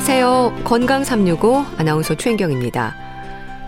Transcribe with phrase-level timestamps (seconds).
[0.00, 0.62] 안녕하세요.
[0.64, 2.96] 건강 365 아나운서 최인경입니다.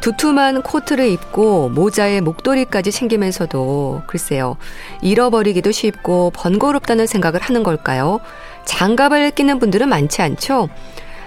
[0.00, 4.56] 두툼한 코트를 입고 모자에 목도리까지 챙기면서도 글쎄요.
[5.02, 8.20] 잃어버리기도 쉽고 번거롭다는 생각을 하는 걸까요?
[8.64, 10.70] 장갑을 끼는 분들은 많지 않죠?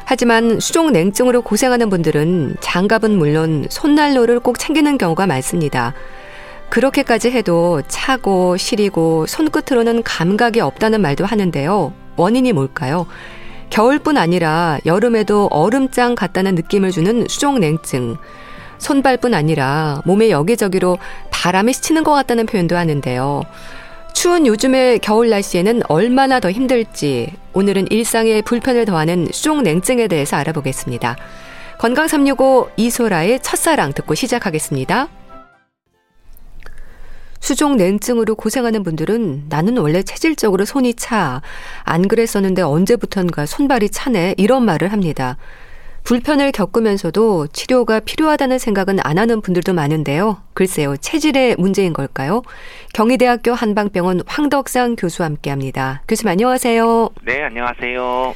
[0.06, 5.94] 하지만 수족 냉증으로 고생하는 분들은 장갑은 물론 손난로를 꼭 챙기는 경우가 많습니다.
[6.70, 11.94] 그렇게까지 해도 차고 시리고 손끝으로는 감각이 없다는 말도 하는데요.
[12.16, 13.06] 원인이 뭘까요?
[13.70, 18.18] 겨울뿐 아니라 여름에도 얼음장 같다는 느낌을 주는 수족냉증.
[18.78, 20.98] 손발뿐 아니라 몸에 여기저기로
[21.32, 23.44] 바람이 스치는 것 같다는 표현도 하는데요.
[24.14, 31.18] 추운 요즘의 겨울 날씨에는 얼마나 더 힘들지 오늘은 일상에 불편을 더하는 수족냉증에 대해서 알아보겠습니다.
[31.78, 35.10] 건강 365 이소라의 첫사랑 듣고 시작하겠습니다.
[37.46, 41.44] 수족 냉증으로 고생하는 분들은 나는 원래 체질적으로 손이 차.
[41.84, 44.34] 안 그랬었는데 언제부턴가 손발이 차네.
[44.38, 45.38] 이런 말을 합니다.
[46.06, 50.42] 불편을 겪으면서도 치료가 필요하다는 생각은 안 하는 분들도 많은데요.
[50.56, 52.42] 글쎄요, 체질의 문제인 걸까요?
[52.94, 56.02] 경희대학교 한방병원 황덕상 교수와 함께 합니다.
[56.08, 57.10] 교수님 안녕하세요.
[57.26, 58.34] 네, 안녕하세요.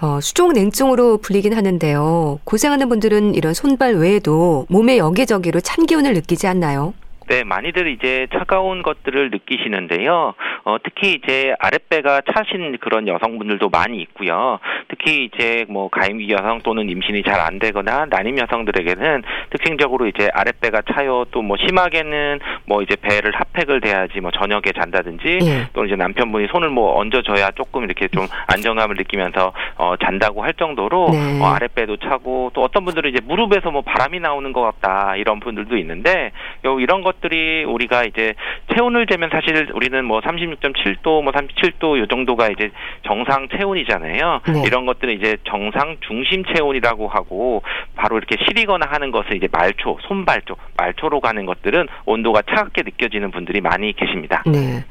[0.00, 2.40] 어, 수족 냉증으로 불리긴 하는데요.
[2.44, 6.94] 고생하는 분들은 이런 손발 외에도 몸에 여기저기로 찬 기운을 느끼지 않나요?
[7.28, 10.34] 네, 많이들 이제 차가운 것들을 느끼시는데요.
[10.64, 14.58] 어, 특히 이제 아랫배가 차신 그런 여성분들도 많이 있고요.
[14.88, 20.82] 특히 이제 뭐 가임기 여성 또는 임신이 잘 안 되거나 난임 여성들에게는 특징적으로 이제 아랫배가
[20.92, 21.24] 차요.
[21.30, 25.68] 또 뭐 심하게는 뭐 이제 배를 핫팩을 대야지 뭐 저녁에 잔다든지 예.
[25.72, 31.10] 또는 이제 남편분이 손을 뭐 얹어줘야 조금 이렇게 좀 안정감을 느끼면서 어, 잔다고 할 정도로
[31.12, 31.40] 네.
[31.40, 35.76] 어, 아랫배도 차고 또 어떤 분들은 이제 무릎에서 뭐 바람이 나오는 것 같다 이런 분들도
[35.78, 36.32] 있는데
[36.64, 38.34] 요 이런 것 것들이 우리가 이제
[38.74, 42.70] 체온을 재면 사실 우리는 뭐 36.7도, 뭐 37도 요 정도가 이제
[43.06, 44.40] 정상 체온이잖아요.
[44.52, 44.62] 네.
[44.64, 47.62] 이런 것들은 이제 정상 중심 체온이라고 하고
[47.94, 53.60] 바로 이렇게 시리거나 하는 것을 이제 말초, 손발초, 말초로 가는 것들은 온도가 차갑게 느껴지는 분들이
[53.60, 54.42] 많이 계십니다.
[54.46, 54.84] 네.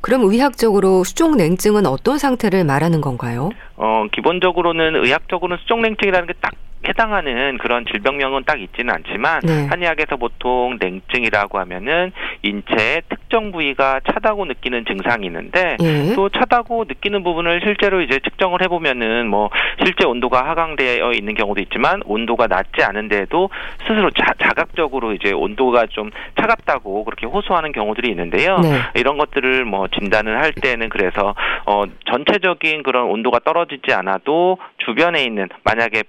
[0.00, 3.50] 그럼 의학적으로 수족 냉증은 어떤 상태를 말하는 건가요?
[3.76, 6.52] 어, 기본적으로는 의학적으로는 수족 냉증이라는 게딱
[6.88, 9.66] 해당하는 그런 질병명은 딱 있지는 않지만 네.
[9.66, 16.14] 한의학에서 보통 냉증이라고 하면은 인체의 특정 부위가 차다고 느끼는 증상이 있는데 네.
[16.14, 19.50] 또 차다고 느끼는 부분을 실제로 이제 측정을 해보면은 뭐
[19.84, 23.50] 실제 온도가 하강되어 있는 경우도 있지만 온도가 낮지 않은데도
[23.86, 26.10] 스스로 자, 자각적으로 이제 온도가 좀
[26.40, 28.58] 차갑다고 그렇게 호소하는 경우들이 있는데요.
[28.58, 28.80] 네.
[28.94, 31.34] 이런 것들을 뭐 진단을 할 때는 그래서
[31.66, 36.02] 어 전체적인 그런 온도가 떨어지지 않아도 주변에 있는 만약에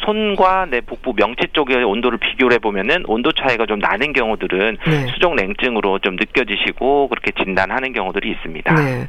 [0.00, 5.06] 손과 내 복부 명치 쪽의 온도를 비교를 해보면은 온도 차이가 좀 나는 경우들은 네.
[5.12, 8.74] 수족 냉증으로 좀 느껴지시고 그렇게 진단하는 경우들이 있습니다.
[8.74, 9.08] 네.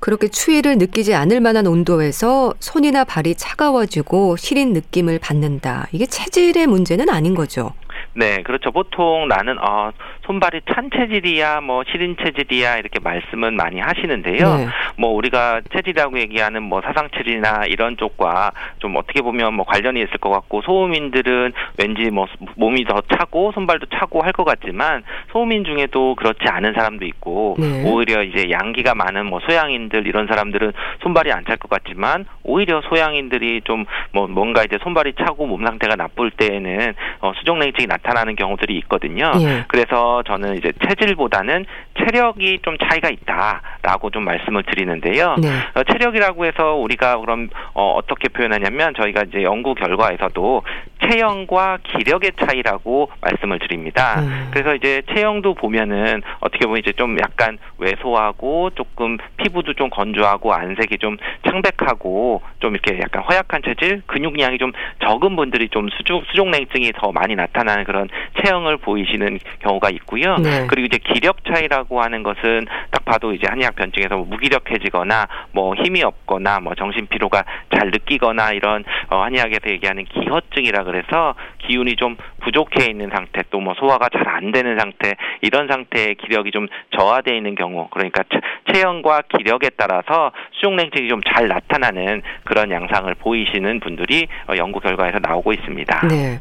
[0.00, 5.88] 그렇게 추위를 느끼지 않을 만한 온도에서 손이나 발이 차가워지고 시린 느낌을 받는다.
[5.92, 7.72] 이게 체질의 문제는 아닌 거죠.
[8.16, 8.70] 네, 그렇죠.
[8.70, 9.90] 보통 나는 어,
[10.26, 14.56] 손발이 찬 체질이야, 뭐 시린 체질이야 이렇게 말씀은 많이 하시는데요.
[14.56, 14.66] 네.
[14.96, 20.18] 뭐 우리가 체질이라고 얘기하는 뭐 사상 체질이나 이런 쪽과 좀 어떻게 보면 뭐 관련이 있을
[20.18, 22.26] 것 같고 소음인들은 왠지 뭐
[22.56, 27.84] 몸이 더 차고 손발도 차고 할 것 같지만 소음인 중에도 그렇지 않은 사람도 있고 네.
[27.88, 33.60] 오히려 이제 양기가 많은 뭐 소양인들 이런 사람들은 손발이 안 찰 것 같지만 오히려 소양인들이
[33.64, 38.76] 좀 뭐 뭔가 이제 손발이 차고 몸 상태가 나쁠 때에는 어, 수족냉증이 나 타나는 경우들이
[38.78, 39.32] 있거든요.
[39.40, 39.64] 예.
[39.68, 41.66] 그래서 저는 이제 체질보다는
[41.98, 45.36] 체력이 좀 차이가 있다라고 좀 말씀을 드리는데요.
[45.40, 45.48] 네.
[45.74, 50.62] 어, 체력이라고 해서 우리가 그럼 어, 어떻게 표현하냐면 저희가 이제 연구 결과에서도
[51.04, 54.20] 체형과 기력의 차이라고 말씀을 드립니다.
[54.20, 54.50] 음.
[54.52, 60.98] 그래서 이제 체형도 보면은 어떻게 보면 이제 좀 약간 왜소하고 조금 피부도 좀 건조하고 안색이
[60.98, 67.12] 좀 창백하고 좀 이렇게 약간 허약한 체질, 근육량이 좀 적은 분들이 좀 수족 수족냉증이 더
[67.12, 68.08] 많이 나타나는 그런
[68.42, 70.36] 체형을 보이시는 경우가 있고요.
[70.36, 70.66] 네.
[70.68, 76.02] 그리고 이제 기력 차이라고 하는 것은 딱 봐도 이제 한의학 변증에서 뭐 무기력해지거나 뭐 힘이
[76.02, 77.44] 없거나 뭐 정신 피로가
[77.76, 83.74] 잘 느끼거나 이런 어 한의학에서 얘기하는 기허증이라 그래서 기운이 좀 부족해 있는 상태 또 뭐
[83.74, 88.24] 소화가 잘 안 되는 상태 이런 상태의 기력이 좀 저하되어 있는 경우 그러니까
[88.72, 95.52] 체형과 기력에 따라서 수족냉증이 좀 잘 나타나는 그런 양상을 보이시는 분들이 어, 연구 결과에서 나오고
[95.52, 96.08] 있습니다.
[96.08, 96.38] 네.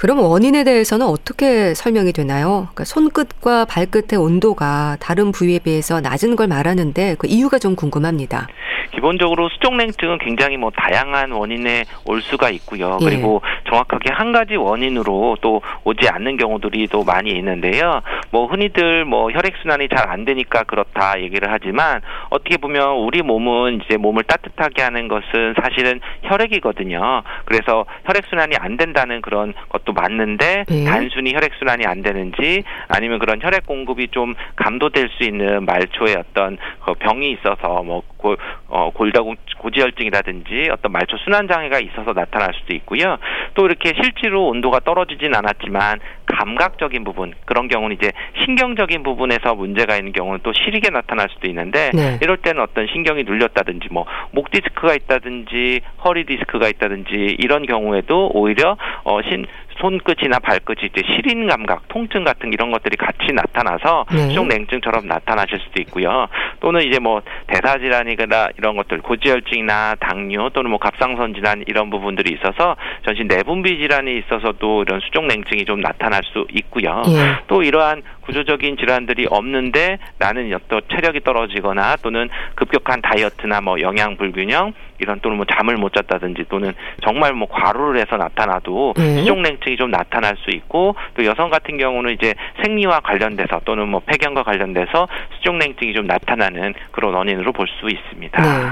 [0.00, 2.68] 그럼 원인에 대해서는 어떻게 설명이 되나요?
[2.72, 8.48] 그러니까 손끝과 발끝의 온도가 다른 부위에 비해서 낮은 걸 말하는데 그 이유가 좀 궁금합니다.
[8.92, 12.98] 기본적으로 수족냉증은 굉장히 뭐 다양한 원인에 올 수가 있고요.
[13.00, 13.04] 예.
[13.04, 18.00] 그리고 정확하게 한 가지 원인으로 또 오지 않는 경우들이 또 많이 있는데요.
[18.30, 22.00] 뭐 흔히들 뭐 혈액 순환이 잘 안 되니까 그렇다 얘기를 하지만
[22.30, 27.22] 어떻게 보면 우리 몸은 이제 몸을 따뜻하게 하는 것은 사실은 혈액이거든요.
[27.44, 30.84] 그래서 혈액 순환이 안 된다는 그런 것도 맞는데 네.
[30.84, 36.58] 단순히 혈액 순환이 안 되는지 아니면 그런 혈액 공급이 좀 감도될 수 있는 말초의 어떤
[36.84, 38.36] 그 병이 있어서 뭐 고,
[38.68, 43.16] 어, 골다공 고지혈증이라든지 어떤 말초 순환 장애가 있어서 나타날 수도 있고요.
[43.54, 48.12] 또 이렇게 실제로 온도가 떨어지진 않았지만 감각적인 부분 그런 경우는 이제
[48.44, 52.18] 신경적인 부분에서 문제가 있는 경우는 또 시리게 나타날 수도 있는데 네.
[52.22, 58.76] 이럴 때는 어떤 신경이 눌렸다든지 뭐 목 디스크가 있다든지 허리 디스크가 있다든지 이런 경우에도 오히려
[59.04, 59.46] 어, 신
[59.80, 64.28] 손끝이나 발끝이 이제 시린 감각, 통증 같은 이런 것들이 같이 나타나서 네.
[64.28, 66.28] 수족 냉증처럼 나타나실 수도 있고요.
[66.60, 72.36] 또는 이제 뭐 대사 질환이거나 이런 것들 고지혈증이나 당뇨 또는 뭐 갑상선 질환 이런 부분들이
[72.36, 77.02] 있어서 전신 내분비 질환이 있어서도 이런 수족 냉증이 좀 나타날 수 있고요.
[77.06, 77.36] 네.
[77.46, 84.72] 또 이러한 구조적인 질환들이 없는데 나는 어떤 체력이 떨어지거나 또는 급격한 다이어트나 뭐 영양 불균형
[84.98, 86.72] 이런 또는 뭐 잠을 못 잤다든지 또는
[87.02, 89.18] 정말 뭐 과로를 해서 나타나도 네.
[89.18, 94.44] 수족냉증이 좀 나타날 수 있고 또 여성 같은 경우는 이제 생리와 관련돼서 또는 뭐 폐경과
[94.44, 98.42] 관련돼서 수족냉증이 좀 나타나는 그런 원인으로 볼 수 있습니다.
[98.42, 98.70] 네.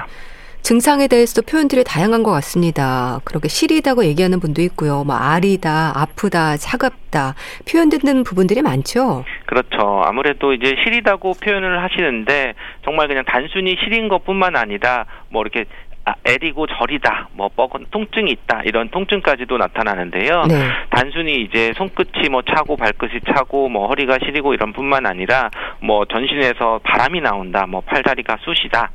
[0.62, 3.20] 증상에 대해서도 표현들이 다양한 것 같습니다.
[3.24, 5.02] 그렇게 시리다고 얘기하는 분도 있고요.
[5.04, 7.34] 뭐 아리다, 아프다, 차갑다
[7.70, 9.24] 표현 듣는 부분들이 많죠.
[9.46, 10.02] 그렇죠.
[10.04, 15.64] 아무래도 이제 시리다고 표현을 하시는데 정말 그냥 단순히 시린 것뿐만 아니라 뭐 이렇게
[16.04, 20.44] 아, 애리고 저리다, 뭐 뻐근 통증이 있다 이런 통증까지도 나타나는데요.
[20.48, 20.54] 네.
[20.88, 25.50] 단순히 이제 손끝이 뭐 차고 발끝이 차고 뭐 허리가 시리고 이런 뿐만 아니라
[25.80, 28.90] 뭐 전신에서 바람이 나온다, 뭐 팔다리가 쑤시다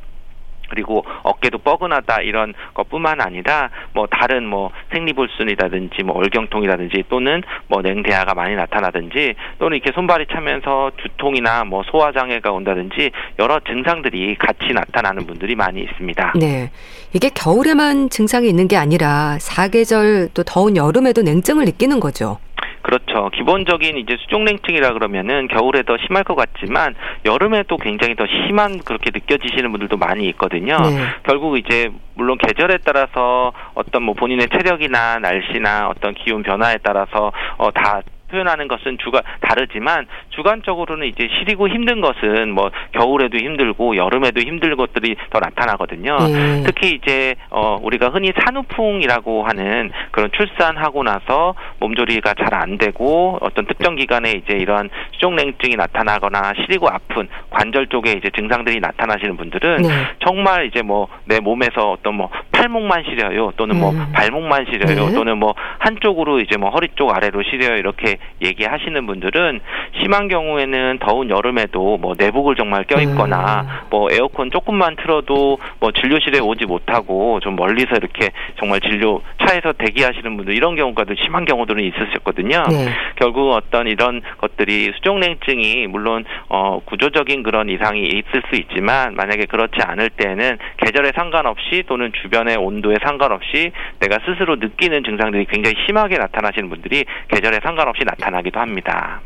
[0.73, 8.33] 그리고 어깨도 뻐근하다 이런 것뿐만 아니라 뭐 다른 뭐 생리불순이라든지 뭐 얼경통이라든지 또는 뭐 냉대화가
[8.33, 15.27] 많이 나타나든지 또는 이렇게 손발이 차면서 두통이나 뭐 소화 장애가 온다든지 여러 증상들이 같이 나타나는
[15.27, 16.33] 분들이 많이 있습니다.
[16.39, 16.71] 네.
[17.13, 22.39] 이게 겨울에만 증상이 있는 게 아니라 사계절 또 더운 여름에도 냉증을 느끼는 거죠.
[22.83, 23.29] 그렇죠.
[23.29, 26.93] 기본적인 이제 수족냉증이라 그러면은 겨울에 더 심할 것 같지만
[27.25, 30.77] 여름에도 굉장히 더 심한 그렇게 느껴지시는 분들도 많이 있거든요.
[30.77, 31.05] 네.
[31.23, 37.71] 결국 이제 물론 계절에 따라서 어떤 뭐 본인의 체력이나 날씨나 어떤 기온 변화에 따라서 어
[37.73, 38.01] 다
[38.33, 45.15] 표현하는 것은 주가 다르지만 주관적으로는 이제 시리고 힘든 것은 뭐 겨울에도 힘들고 여름에도 힘들 것들이
[45.29, 46.17] 더 나타나거든요.
[46.17, 46.63] 네.
[46.65, 53.65] 특히 이제 어 우리가 흔히 산후풍이라고 하는 그런 출산하고 나서 몸조리가 잘 안 되고 어떤
[53.65, 59.89] 특정 기간에 이제 이러한 수족냉증이 나타나거나 시리고 아픈 관절 쪽에 이제 증상들이 나타나시는 분들은 네.
[60.19, 64.11] 정말 이제 뭐 내 몸에서 어떤 뭐 팔목만 시려요 또는 뭐 음.
[64.13, 65.13] 발목만 시려요 네.
[65.15, 69.59] 또는 뭐 한쪽으로 이제 뭐 허리 쪽 아래로 시려요 이렇게 얘기하시는 분들은
[70.01, 73.67] 심한 경우에는 더운 여름에도 뭐 내복을 정말 껴입거나 음.
[73.89, 80.35] 뭐 에어컨 조금만 틀어도 뭐 진료실에 오지 못하고 좀 멀리서 이렇게 정말 진료 차에서 대기하시는
[80.35, 82.63] 분들 이런 경우가도 심한 경우들은 있으셨거든요.
[82.69, 82.87] 네.
[83.15, 89.79] 결국 어떤 이런 것들이 수족냉증이 물론 어 구조적인 그런 이상이 있을 수 있지만 만약에 그렇지
[89.83, 96.69] 않을 때는 계절에 상관없이 또는 주변의 온도에 상관없이 내가 스스로 느끼는 증상들이 굉장히 심하게 나타나시는
[96.69, 99.21] 분들이 계절에 상관없이 나타나기도 합니다.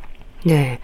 [0.45, 0.79] 네.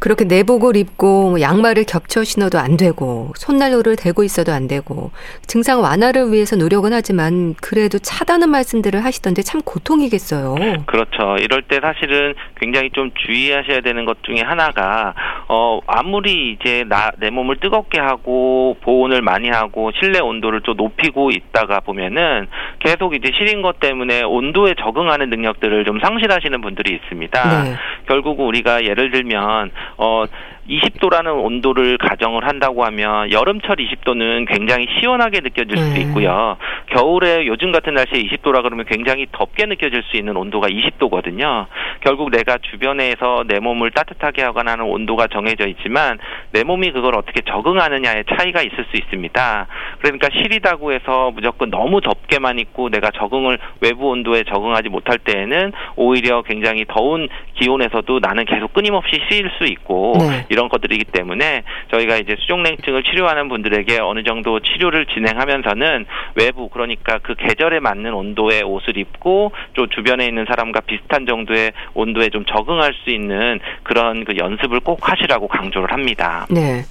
[0.00, 5.12] 그렇게 내복을 입고 뭐 양말을 겹쳐 신어도 안 되고 손난로를 대고 있어도 안 되고
[5.46, 10.56] 증상 완화를 위해서 노력은 하지만 그래도 차다는 말씀들을 하시던데 참 고통이겠어요.
[10.86, 11.36] 그렇죠.
[11.38, 15.14] 이럴 때 사실은 굉장히 좀 주의하셔야 되는 것 중에 하나가
[15.48, 21.30] 어 아무리 이제 나 내 몸을 뜨겁게 하고 보온을 많이 하고 실내 온도를 좀 높이고
[21.30, 27.62] 있다가 보면은 계속 이제 시린 것 때문에 온도에 적응하는 능력들을 좀 상실하시는 분들이 있습니다.
[27.62, 27.74] 네.
[28.06, 30.24] 결국 우리가 예를 들면 어
[30.70, 36.00] 20도라는 온도를 가정을 한다고 하면 여름철 20도는 굉장히 시원하게 느껴질 수 네.
[36.02, 36.56] 있고요.
[36.86, 41.66] 겨울에 요즘 같은 날씨에 20도라 그러면 굉장히 덥게 느껴질 수 있는 온도가 20도거든요.
[42.00, 46.18] 결국 내가 주변에서 내 몸을 따뜻하게 하거나 하는 온도가 정해져 있지만
[46.52, 49.66] 내 몸이 그걸 어떻게 적응하느냐의 차이가 있을 수 있습니다.
[50.00, 56.42] 그러니까 시리다고 해서 무조건 너무 덥게만 있고 내가 적응을 외부 온도에 적응하지 못할 때에는 오히려
[56.42, 60.46] 굉장히 더운 기온에서도 나는 계속 끊임없이 시릴 수 있고 네.
[60.60, 67.34] 이런 것들이기 때문에 저희가 이제 수족냉증을 치료하는 분들에게 어느 정도 치료를 진행하면서는 외부 그러니까 그
[67.34, 73.10] 계절에 맞는 온도의 옷을 입고 또 주변에 있는 사람과 비슷한 정도의 온도에 좀 적응할 수
[73.10, 76.46] 있는 그런 그 연습을 꼭 하시라고 강조를 합니다.
[76.50, 76.82] 네.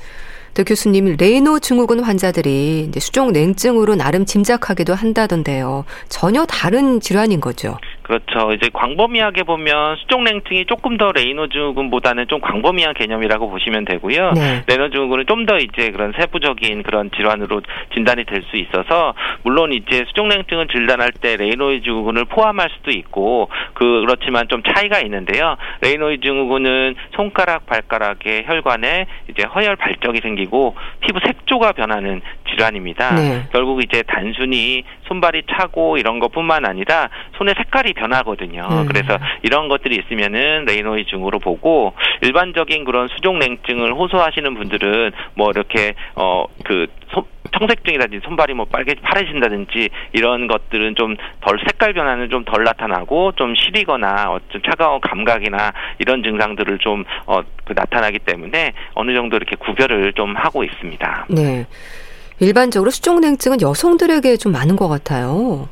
[0.56, 5.86] 또 교수님 레이노 증후군 환자들이 이제 수족 냉증으로 나름 짐작하기도 한다던데요.
[6.10, 7.78] 전혀 다른 질환인 거죠.
[8.10, 8.52] 그렇죠.
[8.54, 14.32] 이제 광범위하게 보면 수족 냉증이 조금 더 레이노 증후군보다는 좀 광범위한 개념이라고 보시면 되고요.
[14.32, 14.64] 네.
[14.68, 17.62] 레이노 증후군은 좀 더 이제 그런 세부적인 그런 질환으로
[17.94, 19.14] 진단이 될 수 있어서
[19.44, 25.00] 물론 이제 수족 냉증을 진단할 때 레이노 증후군을 포함할 수도 있고 그 그렇지만 좀 차이가
[25.02, 25.56] 있는데요.
[25.82, 33.16] 레이노 증후군은 손가락 발가락의 혈관에 이제 허혈 발적이 생기고 피부 색조가 변하는 질환입니다.
[33.16, 33.44] 네.
[33.52, 38.68] 결국 이제 단순히 손발이 차고 이런 것뿐만 아니라 손의 색깔이 변하거든요.
[38.72, 38.86] 음.
[38.88, 46.88] 그래서 이런 것들이 있으면은 레이노이 증으로 보고 일반적인 그런 수족냉증을 호소하시는 분들은 뭐 이렇게 어그
[47.58, 53.54] 청색증이라든지 손발이 뭐 빨개 파래진다든지 이런 것들은 좀 덜 색깔 변화는 좀 덜 나타나고 좀
[53.56, 60.14] 시리거나 어떤 차가운 감각이나 이런 증상들을 좀 어 그 나타나기 때문에 어느 정도 이렇게 구별을
[60.14, 61.28] 좀 하고 있습니다.
[61.30, 61.66] 네.
[62.40, 65.70] 일반적으로 수족냉증은 여성들에게 좀 많은 것 같아요.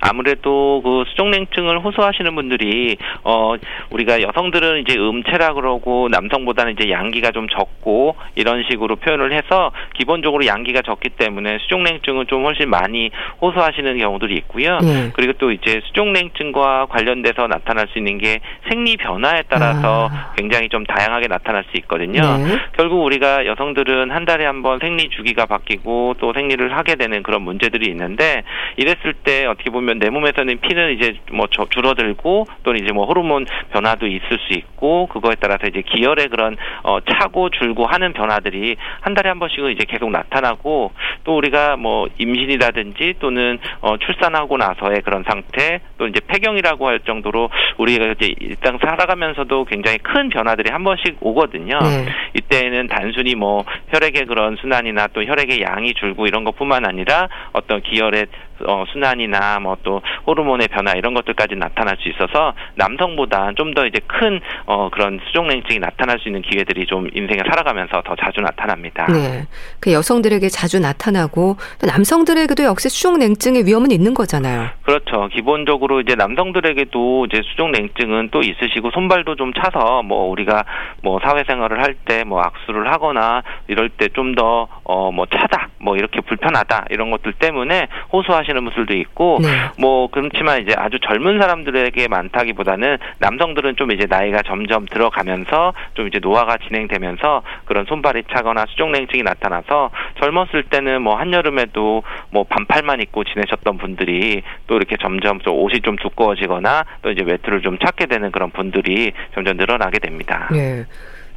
[0.00, 3.54] 아무래도 그 수족냉증을 호소하시는 분들이 어
[3.90, 10.46] 우리가 여성들은 이제 음체라 그러고 남성보다는 이제 양기가 좀 적고 이런 식으로 표현을 해서 기본적으로
[10.46, 13.10] 양기가 적기 때문에 수족냉증은 좀 훨씬 많이
[13.42, 14.78] 호소하시는 경우들이 있고요.
[14.78, 15.10] 네.
[15.14, 20.32] 그리고 또 이제 수족냉증과 관련돼서 나타날 수 있는 게 생리 변화에 따라서 아.
[20.36, 22.20] 굉장히 좀 다양하게 나타날 수 있거든요.
[22.38, 22.58] 네.
[22.76, 27.40] 결국 우리가 여성들은 한 달에 한 번 생리 주기가 바뀌고 또 생리를 하게 되는 그런
[27.40, 28.42] 문제들이 있는데
[28.76, 33.46] 이랬을 때 어떻게 보면 보면 내 몸에서는 피는 이제 뭐 줄어들고 또는 이제 뭐 호르몬
[33.72, 39.14] 변화도 있을 수 있고 그거에 따라서 이제 기혈의 그런 어 차고 줄고 하는 변화들이 한
[39.14, 40.92] 달에 한 번씩은 이제 계속 나타나고
[41.24, 47.50] 또 우리가 뭐 임신이라든지 또는 어 출산하고 나서의 그런 상태 또 이제 폐경이라고 할 정도로
[47.78, 51.78] 우리가 이제 일단 살아가면서도 굉장히 큰 변화들이 한 번씩 오거든요.
[51.78, 52.06] 네.
[52.34, 58.26] 이때는 단순히 뭐 혈액의 그런 순환이나 또 혈액의 양이 줄고 이런 것뿐만 아니라 어떤 기혈의
[58.66, 64.00] 어, 순환이나 뭐 또 호르몬의 변화 이런 것들까지 나타날 수 있어서 남성보다 좀 더 이제
[64.08, 69.06] 큰 어, 그런 수족냉증이 나타날 수 있는 기회들이 좀 인생에 살아가면서 더 자주 나타납니다.
[69.06, 69.46] 네,
[69.80, 74.68] 그 여성들에게 자주 나타나고 또 남성들에게도 역시 수족냉증의 위험은 있는 거잖아요.
[74.82, 75.28] 그렇죠.
[75.32, 80.64] 기본적으로 이제 남성들에게도 이제 수족냉증은 또 있으시고 손발도 좀 차서 뭐 우리가
[81.02, 85.96] 뭐 사회생활을 할 때 뭐 악수를 하거나 이럴 때 좀 더 어 뭐 차다 뭐
[85.96, 89.48] 이렇게 불편하다 이런 것들 때문에 호소하시 하시는 분들도 있고 네.
[89.78, 96.18] 뭐 그렇지만 이제 아주 젊은 사람들에게 많다기보다는 남성들은 좀 이제 나이가 점점 들어가면서 좀 이제
[96.20, 99.90] 노화가 진행되면서 그런 손발이 차거나 수족냉증이 나타나서
[100.20, 105.96] 젊었을 때는 뭐 한여름에도 뭐 반팔만 입고 지내셨던 분들이 또 이렇게 점점 좀 옷이 좀
[105.96, 110.48] 두꺼워지거나 또 이제 외투를 좀 찾게 되는 그런 분들이 점점 늘어나게 됩니다.
[110.52, 110.84] 네.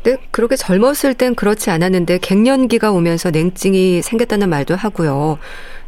[0.03, 5.39] 네, 그렇게 젊었을 땐 그렇지 않았는데 갱년기가 오면서 냉증이 생겼다는 말도 하고요.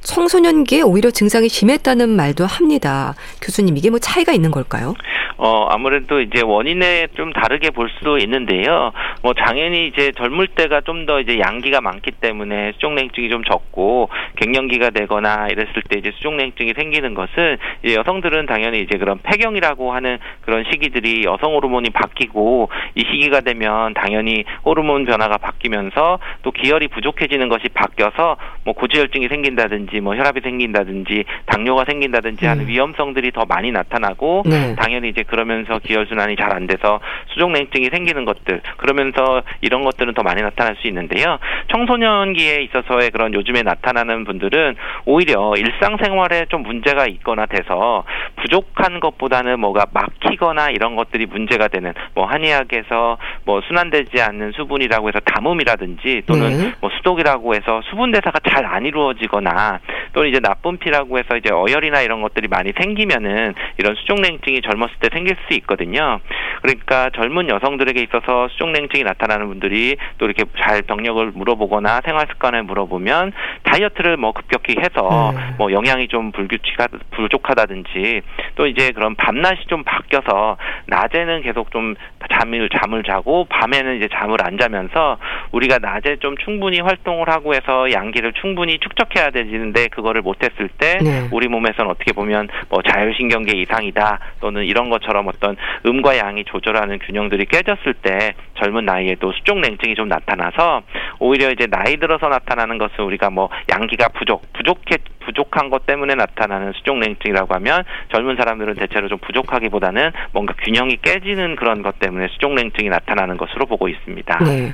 [0.06, 3.14] 청소년기에 오히려 증상이 심했다는 말도 합니다.
[3.42, 4.94] 교수님 이게 뭐 차이가 있는 걸까요?
[5.38, 8.94] 어 아무래도 이제 원인에 좀 다르게 볼 수도 있는데요.
[9.22, 14.90] 뭐 당연히 이제 젊을 때가 좀 더 이제 양기가 많기 때문에 수족냉증이 좀 적고 갱년기가
[14.90, 20.64] 되거나 이랬을 때 이제 수족냉증이 생기는 것은 이제 여성들은 당연히 이제 그런 폐경이라고 하는 그런
[20.72, 27.68] 시기들이 여성 호르몬이 바뀌고 이 시기가 되면 당연히 호르몬 변화가 바뀌면서 또 기혈이 부족해지는 것이
[27.70, 32.68] 바뀌어서 뭐 고지혈증이 생긴다든지 생긴다든지 뭐 혈압이 생긴다든지 당뇨가 생긴다든지 하는 음.
[32.68, 34.76] 위험성들이 더 많이 나타나고 네.
[34.76, 37.02] 당연히 이제 그러면서 기혈 순환이 잘 안 돼서
[37.34, 41.38] 수족냉증이 생기는 것들 그러면서 이런 것들은 더 많이 나타날 수 있는데요.
[41.70, 44.76] 청소년기에 있어서의 그런 요즘에 나타나는 분들은
[45.06, 48.06] 오히려 일상생활에 좀 문제가 있거나 돼서
[48.38, 55.20] 부족한 것보다는 뭐가 막히거나 이런 것들이 문제가 되는 뭐 한의학에서 뭐 순환되지 않는 수분이라고 해서
[55.20, 56.74] 담음이라든지 또는 네.
[56.80, 59.75] 뭐 수독이라고 해서 수분 대사가 잘 안 이루어지거나
[60.14, 65.10] 또는 이제 나쁜 피라고 해서 이제 어혈이나 이런 것들이 많이 생기면은 이런 수족냉증이 젊었을 때
[65.12, 66.20] 생길 수 있거든요.
[66.62, 73.34] 그러니까 젊은 여성들에게 있어서 수족냉증이 나타나는 분들이 또 이렇게 잘 병력을 물어보거나 생활 습관을 물어보면
[73.64, 75.56] 다이어트를 뭐 급격히 해서 네.
[75.58, 78.22] 뭐 영양이 좀 불규칙하 부족하다든지
[78.56, 81.96] 또 이제 그런 밤낮이 좀 바뀌어서 낮에는 계속 좀
[82.32, 85.18] 잠을 잠을 자고 밤에는 이제 잠을 안 자면서
[85.52, 90.98] 우리가 낮에 좀 충분히 활동을 하고 해서 양기를 충분히 축적해야 되는 데 그거를 못했을 때
[91.02, 91.28] 네.
[91.32, 95.56] 우리 몸에서는 어떻게 보면 뭐 자율신경계 이상이다 또는 이런 것처럼 어떤
[95.86, 100.84] 음과 양이 조절하는 균형들이 깨졌을 때 젊은 나이에도 수족 냉증이 좀 나타나서
[101.20, 106.74] 오히려 이제 나이 들어서 나타나는 것은 우리가 뭐 양기가 부족 부족해 부족한 것 때문에 나타나는
[106.74, 113.38] 수족냉증이라고 하면 젊은 사람들은 대체로 좀 부족하기보다는 뭔가 균형이 깨지는 그런 것 때문에 수족냉증이 나타나는
[113.38, 114.38] 것으로 보고 있습니다.
[114.46, 114.74] 네.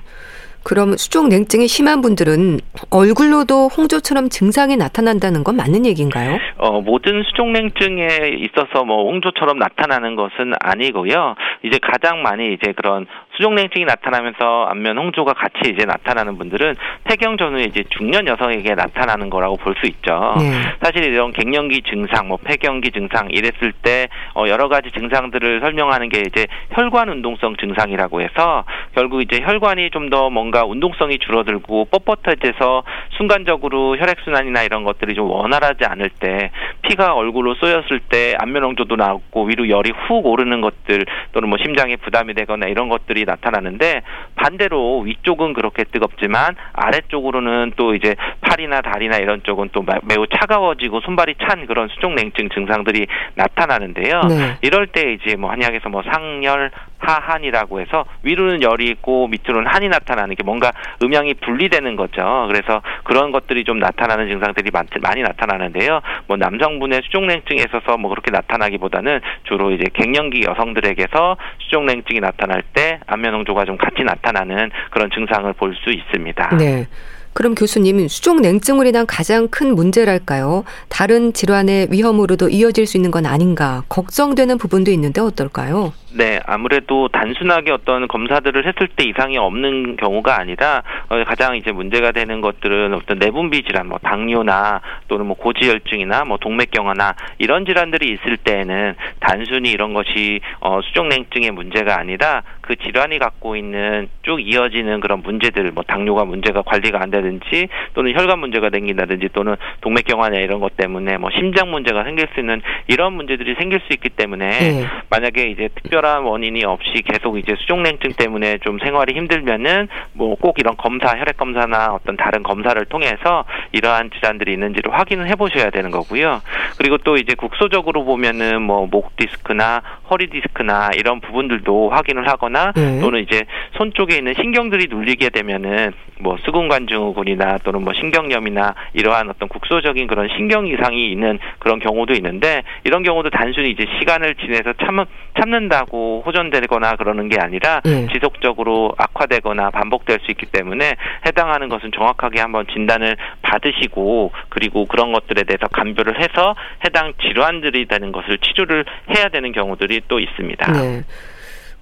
[0.63, 2.59] 그럼 수족 냉증이 심한 분들은
[2.91, 6.37] 얼굴로도 홍조처럼 증상이 나타난다는 건 맞는 얘기인가요?
[6.57, 11.35] 어, 모든 수족 냉증에 있어서 뭐 홍조처럼 나타나는 것은 아니고요.
[11.63, 13.07] 이제 가장 많이 이제 그런
[13.41, 19.57] 수족냉증이 나타나면서 안면 홍조가 같이 이제 나타나는 분들은 폐경 전후에 이제 중년 여성에게 나타나는 거라고
[19.57, 20.35] 볼 수 있죠.
[20.37, 20.51] 네.
[20.83, 26.19] 사실 이런 갱년기 증상, 뭐 폐경기 증상 이랬을 때 어, 여러 가지 증상들을 설명하는 게
[26.27, 33.95] 이제 혈관 운동성 증상이라고 해서 결국 이제 혈관이 좀 더 뭔가 운동성이 줄어들고 뻣뻣해져서 순간적으로
[33.95, 39.45] 혈액 순환이나 이런 것들이 좀 원활하지 않을 때 피가 얼굴로 쏘였을 때 안면 홍조도 나오고
[39.45, 44.01] 위로 열이 훅 오르는 것들 또는 뭐 심장에 부담이 되거나 이런 것들이 나타나는데
[44.35, 51.35] 반대로 위쪽은 그렇게 뜨겁지만 아래쪽으로는 또 이제 팔이나 다리나 이런 쪽은 또 매우 차가워지고 손발이
[51.47, 54.21] 찬 그런 수족 냉증 증상들이 나타나는데요.
[54.29, 54.57] 네.
[54.61, 56.71] 이럴 때 이제 뭐 한의학에서 뭐 상열,
[57.01, 60.71] 하한이라고 해서 위로는 열이 있고 밑으로는 한이 나타나는 게 뭔가
[61.03, 62.47] 음양이 분리되는 거죠.
[62.47, 66.01] 그래서 그런 것들이 좀 나타나는 증상들이 많, 많이 나타나는데요.
[66.27, 73.65] 뭐 남성분의 수족냉증에 있어서 뭐 그렇게 나타나기보다는 주로 이제 갱년기 여성들에게서 수족냉증이 나타날 때 안면홍조가
[73.65, 76.57] 좀 같이 나타나는 그런 증상을 볼 수 있습니다.
[76.57, 76.87] 네.
[77.33, 80.65] 그럼 교수님, 수족 냉증으로 인한 가장 큰 문제랄까요?
[80.89, 85.93] 다른 질환의 위험으로도 이어질 수 있는 건 아닌가 걱정되는 부분도 있는데 어떨까요?
[86.13, 92.11] 네, 아무래도 단순하게 어떤 검사들을 했을 때 이상이 없는 경우가 아니라 어, 가장 이제 문제가
[92.11, 98.35] 되는 것들은 어떤 내분비 질환, 뭐 당뇨나 또는 뭐 고지혈증이나 뭐 동맥경화나 이런 질환들이 있을
[98.35, 105.21] 때에는 단순히 이런 것이 어, 수족냉증의 문제가 아니라 그 질환이 갖고 있는 쭉 이어지는 그런
[105.21, 110.77] 문제들, 뭐 당뇨가 문제가 관리가 안 된다든지 또는 혈관 문제가 생긴다든지 또는 동맥경화나 이런 것
[110.77, 114.85] 때문에 뭐 심장 문제가 생길 수 있는 이런 문제들이 생길 수 있기 때문에 네.
[115.09, 120.57] 만약에 이제 특별 특별한 원인이 없이 계속 이제 수족냉증 때문에 좀 생활이 힘들면은 뭐 꼭
[120.57, 126.41] 이런 검사, 혈액 검사나 어떤 다른 검사를 통해서 이러한 질환들이 있는지를 확인을 해보셔야 되는 거고요.
[126.79, 132.99] 그리고 또 이제 국소적으로 보면은 뭐 목 디스크나 허리 디스크나 이런 부분들도 확인을 하거나 네.
[132.99, 133.43] 또는 이제
[133.77, 140.07] 손 쪽에 있는 신경들이 눌리게 되면은 뭐 수근관 증후군이나 또는 뭐 신경염이나 이러한 어떤 국소적인
[140.07, 145.03] 그런 신경 이상이 있는 그런 경우도 있는데 이런 경우도 단순히 이제 시간을 지내서 참
[145.39, 148.07] 참는다고 호전되거나 그러는 게 아니라 네.
[148.13, 150.95] 지속적으로 악화되거나 반복될 수 있기 때문에
[151.25, 158.11] 해당하는 것은 정확하게 한번 진단을 받으시고 그리고 그런 것들에 대해서 감별을 해서 해당 질환들이 되는
[158.11, 160.71] 것을 치료를 해야 되는 경우들이 또 있습니다.
[160.71, 161.01] 네.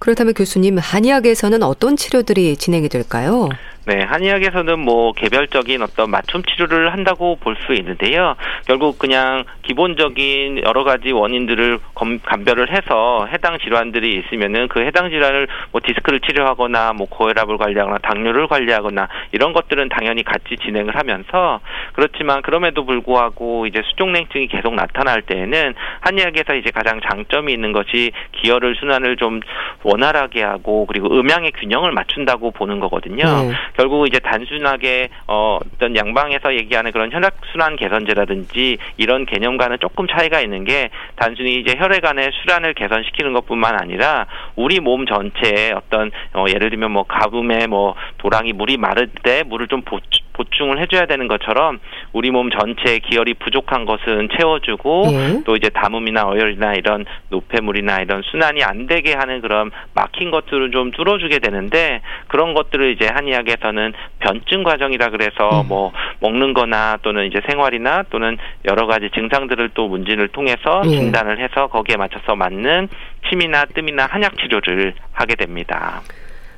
[0.00, 3.48] 그렇다면 교수님 한의학에서는 어떤 치료들이 진행이 될까요?
[3.86, 8.36] 네, 한의학에서는 뭐 개별적인 어떤 맞춤 치료를 한다고 볼 수 있는데요.
[8.66, 15.46] 결국 그냥 기본적인 여러 가지 원인들을 검, 감별을 해서 해당 질환들이 있으면은 그 해당 질환을
[15.72, 21.60] 뭐 디스크를 치료하거나 뭐 고혈압을 관리하거나 당뇨를 관리하거나 이런 것들은 당연히 같이 진행을 하면서
[21.92, 28.76] 그렇지만 그럼에도 불구하고 이제 수족냉증이 계속 나타날 때에는 한의학에서 이제 가장 장점이 있는 것이 기혈을
[28.76, 29.40] 순환을 좀
[29.82, 33.24] 원활하게 하고 그리고 음양의 균형을 맞춘다고 보는 거거든요.
[33.24, 33.52] 네.
[33.80, 40.38] 결국 이제 단순하게 어, 어떤 양방에서 얘기하는 그런 혈액 순환 개선제라든지 이런 개념과는 조금 차이가
[40.42, 46.44] 있는 게 단순히 이제 혈액 안의 수란을 개선시키는 것뿐만 아니라 우리 몸 전체에 어떤 어,
[46.48, 51.28] 예를 들면 뭐 가뭄에 뭐 도랑이 물이 마를 때 물을 좀 보충 보충을 해줘야 되는
[51.28, 51.80] 것처럼
[52.12, 55.42] 우리 몸 전체에 기혈이 부족한 것은 채워주고 예.
[55.44, 60.90] 또 이제 담음이나 어혈이나 이런 노폐물이나 이런 순환이 안 되게 하는 그런 막힌 것들을 좀
[60.90, 65.68] 뚫어주게 되는데 그런 것들을 이제 한의학에서는 변증 과정이라 그래서 음.
[65.68, 70.90] 뭐 먹는 거나 또는 이제 생활이나 또는 여러 가지 증상들을 또 문진을 통해서 예.
[70.90, 72.88] 진단을 해서 거기에 맞춰서 맞는
[73.28, 76.02] 침이나 뜸이나 한약 치료를 하게 됩니다.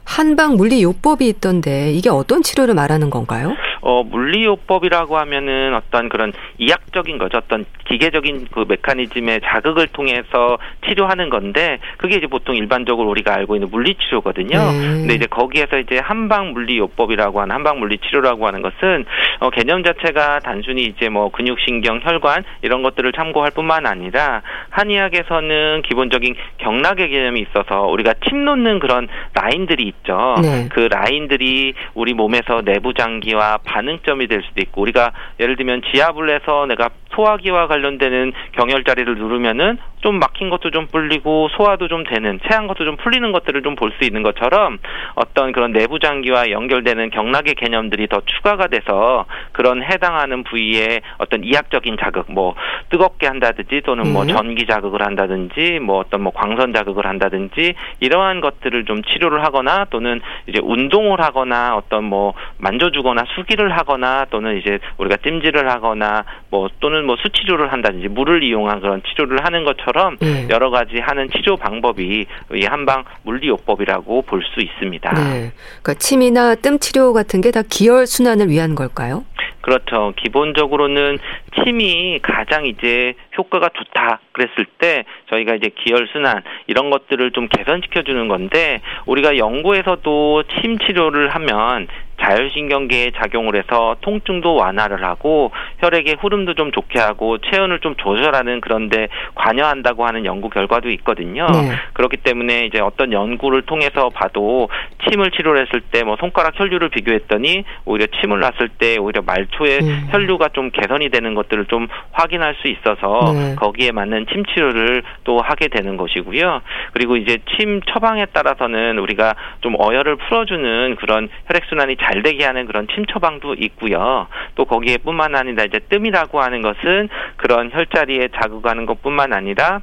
[0.04, 3.54] 한방 물리요법이 있던데 이게 어떤 치료를 말하는 건가요?
[3.82, 7.38] 어, 물리요법이라고 하면은 어떤 그런 이학적인 거죠.
[7.38, 13.70] 어떤 기계적인 그 메커니즘의 자극을 통해서 치료하는 건데 그게 이제 보통 일반적으로 우리가 알고 있는
[13.70, 14.56] 물리치료거든요.
[14.56, 14.78] 네.
[14.78, 19.04] 근데 이제 거기에서 이제 한방 물리요법이라고 하는 한방 물리치료라고 하는 것은
[19.40, 25.82] 어, 개념 자체가 단순히 이제 뭐 근육 신경, 혈관 이런 것들을 참고할 뿐만 아니라 한의학에서는
[25.82, 30.36] 기본적인 경락의 개념이 있어서 우리가 침 놓는 그런 라인들이 있죠.
[30.42, 30.68] 네.
[30.70, 36.66] 그 라인들이 우리 몸에서 내부 장기와 반응점이 될 수도 있고 우리가 예를 들면 지압을 해서
[36.66, 42.66] 내가 소화기와 관련되는 경혈 자리를 누르면은 좀 막힌 것도 좀 풀리고 소화도 좀 되는 체한
[42.66, 44.78] 것도 좀 풀리는 것들을 좀 볼 수 있는 것처럼
[45.14, 51.96] 어떤 그런 내부 장기와 연결되는 경락의 개념들이 더 추가가 돼서 그런 해당하는 부위에 어떤 이학적인
[52.00, 52.54] 자극 뭐
[52.90, 54.32] 뜨겁게 한다든지 또는 뭐 네.
[54.32, 60.20] 전기 자극을 한다든지 뭐 어떤 뭐 광선 자극을 한다든지 이러한 것들을 좀 치료를 하거나 또는
[60.46, 67.01] 이제 운동을 하거나 어떤 뭐 만져주거나 수기를 하거나 또는 이제 우리가 찜질을 하거나 뭐 또는
[67.04, 70.46] 뭐 수치료를 한다든지 물을 이용한 그런 치료를 하는 것처럼 네.
[70.50, 75.12] 여러 가지 하는 치료 방법이 이 한방 물리요법이라고 볼 수 있습니다.
[75.14, 75.52] 네.
[75.82, 79.24] 그러니까 침이나 뜸 치료 같은 게 다 기혈 순환을 위한 걸까요?
[79.60, 80.12] 그렇죠.
[80.16, 81.18] 기본적으로는
[81.62, 88.02] 침이 가장 이제 효과가 좋다 그랬을 때 저희가 이제 기혈 순환 이런 것들을 좀 개선시켜
[88.02, 91.86] 주는 건데 우리가 연구에서도 침 치료를 하면
[92.22, 99.08] 자율신경계에 작용을 해서 통증도 완화를 하고 혈액의 흐름도 좀 좋게 하고 체온을 좀 조절하는 그런데
[99.34, 101.46] 관여한다고 하는 연구 결과도 있거든요.
[101.46, 101.72] 네.
[101.94, 104.68] 그렇기 때문에 이제 어떤 연구를 통해서 봐도
[105.08, 110.00] 침을 치료를 했을 때 뭐 손가락 혈류를 비교했더니 오히려 침을 놨을 때 오히려 말초의 네.
[110.10, 113.54] 혈류가 좀 개선이 되는 것들을 좀 확인할 수 있어서 네.
[113.56, 116.62] 거기에 맞는 침 치료를 또 하게 되는 것이고요.
[116.92, 122.66] 그리고 이제 침 처방에 따라서는 우리가 좀 어혈을 풀어주는 그런 혈액 순환이 잘잘 되게 하는
[122.66, 124.26] 그런 침 처방도 있고요.
[124.54, 129.80] 또 거기에 뿐만 아니라 이제 뜸이라고 하는 것은 그런 혈자리에 자극하는 것뿐만 아니라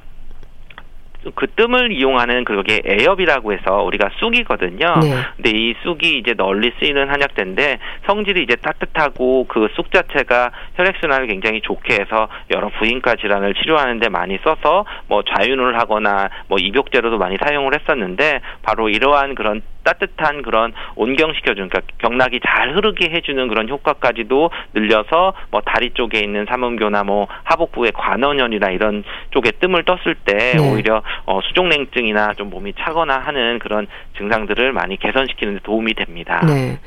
[1.34, 4.94] 그 뜸을 이용하는 그게 애엽이라고 해서 우리가 쑥이거든요.
[5.02, 5.14] 네.
[5.36, 11.60] 근데 이 쑥이 이제 널리 쓰이는 한약재인데 성질이 이제 따뜻하고 그 쑥 자체가 혈액순환을 굉장히
[11.60, 17.78] 좋게 해서 여러 부인과 질환을 치료하는데 많이 써서 뭐 좌윤을 하거나 뭐 입욕제로도 많이 사용을
[17.78, 25.34] 했었는데 바로 이러한 그런 따뜻한 그런 온경시켜주는 그러니까 경락이 잘 흐르게 해주는 그런 효과까지도 늘려서
[25.50, 30.58] 뭐 다리 쪽에 있는 삼음교나 뭐 하복부의 관원연이나 이런 쪽에 뜸을 떴을 때 네.
[30.58, 33.86] 오히려 어, 수족냉증이나 좀 몸이 차거나 하는 그런
[34.18, 36.44] 증상들을 많이 개선시키는 데 도움이 됩니다.
[36.46, 36.78] 네.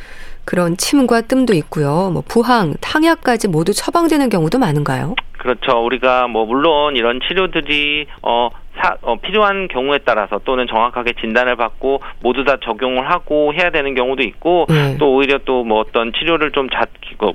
[0.45, 2.09] 그런 침과 뜸도 있고요.
[2.11, 5.15] 뭐 부항, 탕약까지 모두 처방되는 경우도 많은가요?
[5.43, 5.85] 그렇죠.
[5.85, 8.49] 우리가 뭐 물론 이런 치료들이 어
[8.81, 13.93] 사, 어, 필요한 경우에 따라서 또는 정확하게 진단을 받고 모두 다 적용을 하고 해야 되는
[13.93, 14.97] 경우도 있고 네.
[14.97, 16.85] 또 오히려 또 뭐 어떤 치료를 좀 자,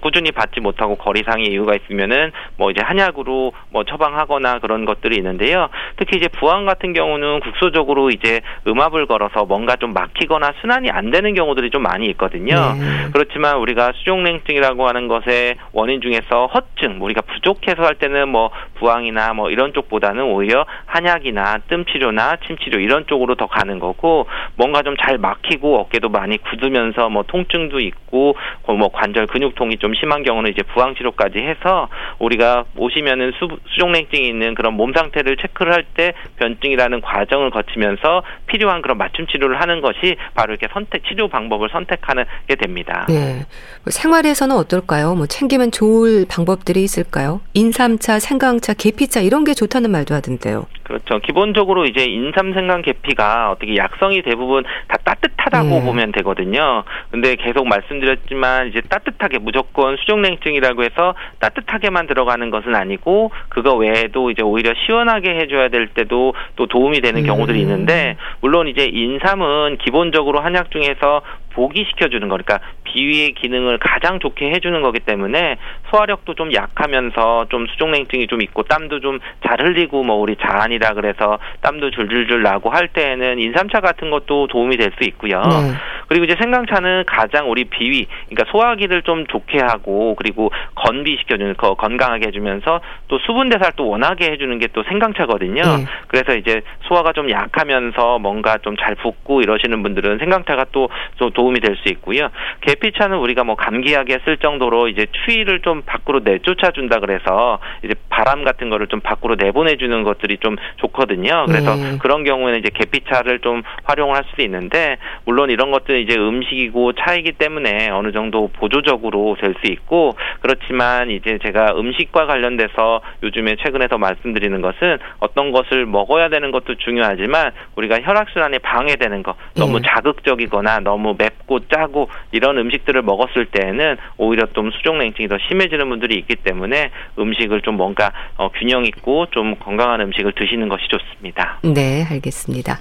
[0.02, 5.68] 꾸준히 받지 못하고 거리상의 이유가 있으면은 뭐 이제 한약으로 뭐 처방하거나 그런 것들이 있는데요.
[5.96, 11.32] 특히 이제 부항 같은 경우는 국소적으로 이제 음압을 걸어서 뭔가 좀 막히거나 순환이 안 되는
[11.34, 12.74] 경우들이 좀 많이 있거든요.
[12.78, 13.10] 네.
[13.12, 19.34] 그렇지만 우리가 수족냉증이라고 하는 것의 원인 중에서 허증, 뭐 우리가 부족해서 할 때는 뭐 부항이나
[19.34, 24.26] 뭐 이런 쪽보다는 오히려 한약이 한약이나 뜸 치료나 침 치료 이런 쪽으로 더 가는 거고
[24.56, 28.34] 뭔가 좀 잘 막히고 어깨도 많이 굳으면서 뭐 통증도 있고
[28.66, 34.54] 뭐 관절 근육통이 좀 심한 경우는 이제 부항 치료까지 해서 우리가 오시면은 수, 수족냉증이 있는
[34.54, 40.16] 그런 몸 상태를 체크를 할 때 변증이라는 과정을 거치면서 필요한 그런 맞춤 치료를 하는 것이
[40.34, 43.06] 바로 이렇게 선택 치료 방법을 선택하는 게 됩니다.
[43.08, 43.46] 네.
[43.87, 45.14] 생활에서는 어떨까요?
[45.14, 47.40] 뭐 챙기면 좋을 방법들이 있을까요?
[47.54, 50.66] 인 삼차, 생강차, 계피차 이런 게 좋다는 말도 하던데요.
[50.83, 51.20] 그렇죠.
[51.20, 55.83] 기본적으로 이제 인삼, 생강, 계피가 어떻게 약성이 대부분 다 따뜻하다고 네.
[55.83, 56.85] 보면 되거든요.
[57.11, 64.42] 근데 계속 말씀드렸지만 이제 따뜻하게 무조건 수족냉증이라고 해서 따뜻하게만 들어가는 것은 아니고 그거 외에도 이제
[64.42, 67.62] 오히려 시원하게 해줘야 될 때도 또 도움이 되는 경우들이 음.
[67.62, 71.22] 있는데 물론 이제 인삼은 기본적으로 한약 중에서
[71.58, 75.56] 보기시켜주는 거니까 비위의 기능을 가장 좋게 해주는 거기 때문에
[75.90, 81.38] 소화력도 좀 약하면서 좀 수족냉증이 좀 있고 땀도 좀 잘 흘리고 뭐 우리 자한이라 그래서
[81.62, 85.42] 땀도 줄줄줄 나고 할 때에는 인삼차 같은 것도 도움이 될 수 있고요.
[85.42, 85.72] 네.
[86.08, 92.28] 그리고 이제 생강차는 가장 우리 비위, 그러니까 소화기를 좀 좋게 하고 그리고 건비시켜주는 거 건강하게
[92.28, 95.62] 해주면서 또 수분 대사를 또 원하게 해주는 게 또 생강차거든요.
[95.62, 95.86] 네.
[96.08, 101.60] 그래서 이제 소화가 좀 약하면서 뭔가 좀 잘 붓고 이러시는 분들은 생강차가 또, 또 도움이
[101.60, 102.28] 될 수 있고요.
[102.60, 108.44] 계피차는 우리가 뭐 감기약에 쓸 정도로 이제 추위를 좀 밖으로 내쫓아 준다 그래서 이제 바람
[108.44, 111.46] 같은 거를 좀 밖으로 내보내 주는 것들이 좀 좋거든요.
[111.46, 111.98] 그래서 네.
[111.98, 116.92] 그런 경우에는 이제 계피차를 좀 활용을 할 수도 있는데 물론 이런 것들 은 이제 음식이고
[116.94, 123.88] 차이기 때문에 어느 정도 보조적으로 될 수 있고 그렇지만 이제 제가 음식과 관련돼서 요즘에 최근에
[123.88, 129.88] 더 말씀드리는 것은 어떤 것을 먹어야 되는 것도 중요하지만 우리가 혈액순환에 방해되는 거 너무 네.
[129.88, 136.37] 자극적이거나 너무 맵고 짜고 이런 음식들을 먹었을 때에는 오히려 좀 수족냉증이 더 심해지는 분들이 있기
[136.37, 141.58] 때문에 음식을 좀 뭔가 어, 균형 있고 좀 건강한 음식을 드시는 것이 좋습니다.
[141.62, 142.78] 네, 알겠습니다.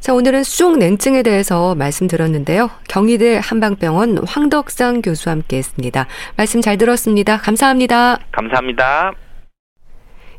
[0.00, 2.70] 자, 오늘은 수족 냉증에 대해서 말씀드렸는데요.
[2.88, 6.06] 경희대 한방병원 황덕상 교수와 함께 했습니다.
[6.36, 7.38] 말씀 잘 들었습니다.
[7.38, 8.18] 감사합니다.
[8.32, 9.12] 감사합니다.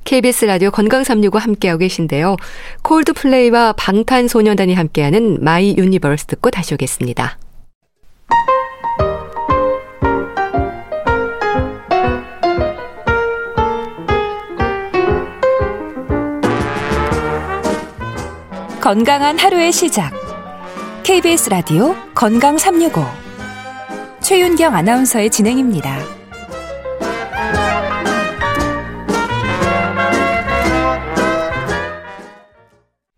[0.06, 2.38] KBS 라디오 건강 365 함께하고 계신데요.
[2.84, 7.38] 콜드플레이와 방탄소년단이 함께하는 My Universe 듣고 다시 오겠습니다.
[18.88, 20.14] 건강한 하루의 시작.
[21.04, 23.02] KBS 라디오 건강 365.
[24.22, 26.00] 최윤경 아나운서의 진행입니다.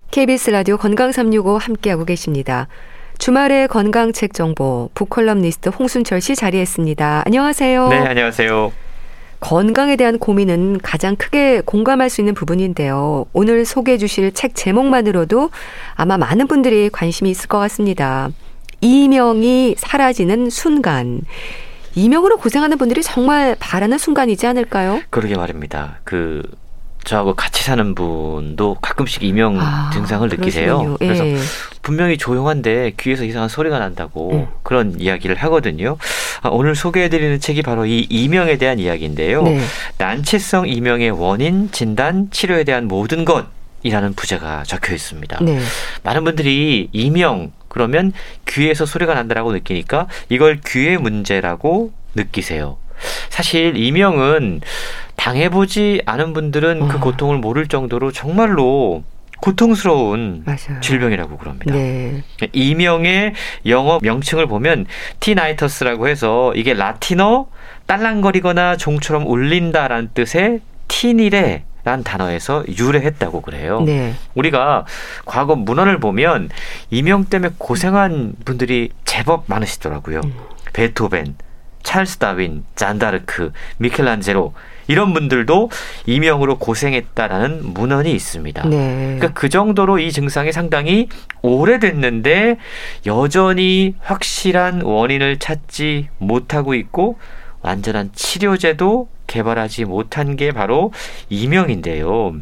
[0.09, 2.67] KBS 라디오 건강 365 함께하고 계십니다.
[3.19, 7.21] 주말의 건강 책 정보 북컬럼니스트 홍순철 씨 자리했습니다.
[7.27, 7.89] 안녕하세요.
[7.89, 8.88] 네, 안녕하세요.
[9.39, 13.25] 건강에 대한 고민은 가장 크게 공감할 수 있는 부분인데요.
[13.33, 15.49] 오늘 소개해 주실 책 제목만으로도
[15.95, 18.29] 아마 많은 분들이 관심이 있을 것 같습니다.
[18.81, 21.21] 이명이 사라지는 순간.
[21.95, 25.01] 이명으로 고생하는 분들이 정말 바라는 순간이지 않을까요?
[25.09, 25.99] 그러게 말입니다.
[26.03, 26.43] 그
[27.03, 30.97] 저하고 같이 사는 분도 가끔씩 이명 아, 증상을 느끼세요.
[31.01, 31.07] 예.
[31.07, 31.23] 그래서
[31.81, 34.47] 분명히 조용한데 귀에서 이상한 소리가 난다고 음.
[34.63, 35.97] 그런 이야기를 하거든요.
[36.41, 39.43] 아, 오늘 소개해드리는 책이 바로 이 이명에 대한 이야기인데요.
[39.43, 39.59] 네.
[39.97, 43.47] 난치성 이명의 원인, 진단, 치료에 대한 모든 것.
[43.81, 45.39] 이라는 부제가 적혀 있습니다.
[45.41, 45.59] 네.
[46.03, 48.11] 많은 분들이 이명 그러면
[48.45, 52.77] 귀에서 소리가 난다라고 느끼니까 이걸 귀의 문제라고 느끼세요.
[53.29, 54.59] 사실 이명은
[55.19, 56.99] 당해보지 않은 분들은 그 어.
[57.01, 59.03] 고통을 모를 정도로 정말로
[59.41, 60.79] 고통스러운 맞아요.
[60.81, 61.73] 질병이라고 그럽니다.
[61.73, 62.23] 네.
[62.53, 63.33] 이명의
[63.65, 64.85] 영어 명칭을 보면
[65.19, 67.47] 티나이터스라고 해서 이게 라틴어
[67.85, 73.81] 딸랑거리거나 종처럼 울린다라는 뜻의 티니레 란 단어에서 유래했다고 그래요.
[73.81, 74.13] 네.
[74.35, 74.85] 우리가
[75.25, 76.49] 과거 문헌을 보면
[76.91, 80.19] 이명 때문에 고생한 분들이 제법 많으시더라고요.
[80.23, 80.33] 음.
[80.73, 81.35] 베토벤,
[81.83, 84.53] 찰스 다윈, 잔다르크, 미켈란젤로
[84.89, 85.69] 이런 분들도
[86.07, 88.67] 이명으로 고생했다라는 문헌이 있습니다.
[88.67, 89.17] 네.
[89.17, 91.07] 그러니까 그 정도로 이 증상이 상당히
[91.43, 92.57] 오래됐는데
[93.05, 97.19] 여전히 확실한 원인을 찾지 못하고 있고
[97.61, 100.91] 완전한 치료제도 개발하지 못한 게 바로
[101.29, 102.37] 이명인데요.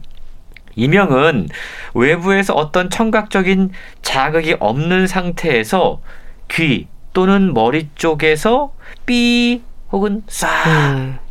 [0.78, 1.50] 이명은
[1.96, 3.72] 외부에서 어떤 청각적인
[4.04, 6.00] 자극이 없는 상태에서
[6.48, 8.72] 귀 또는 머리 쪽에서
[9.06, 11.27] 삐 혹은 쏴 음.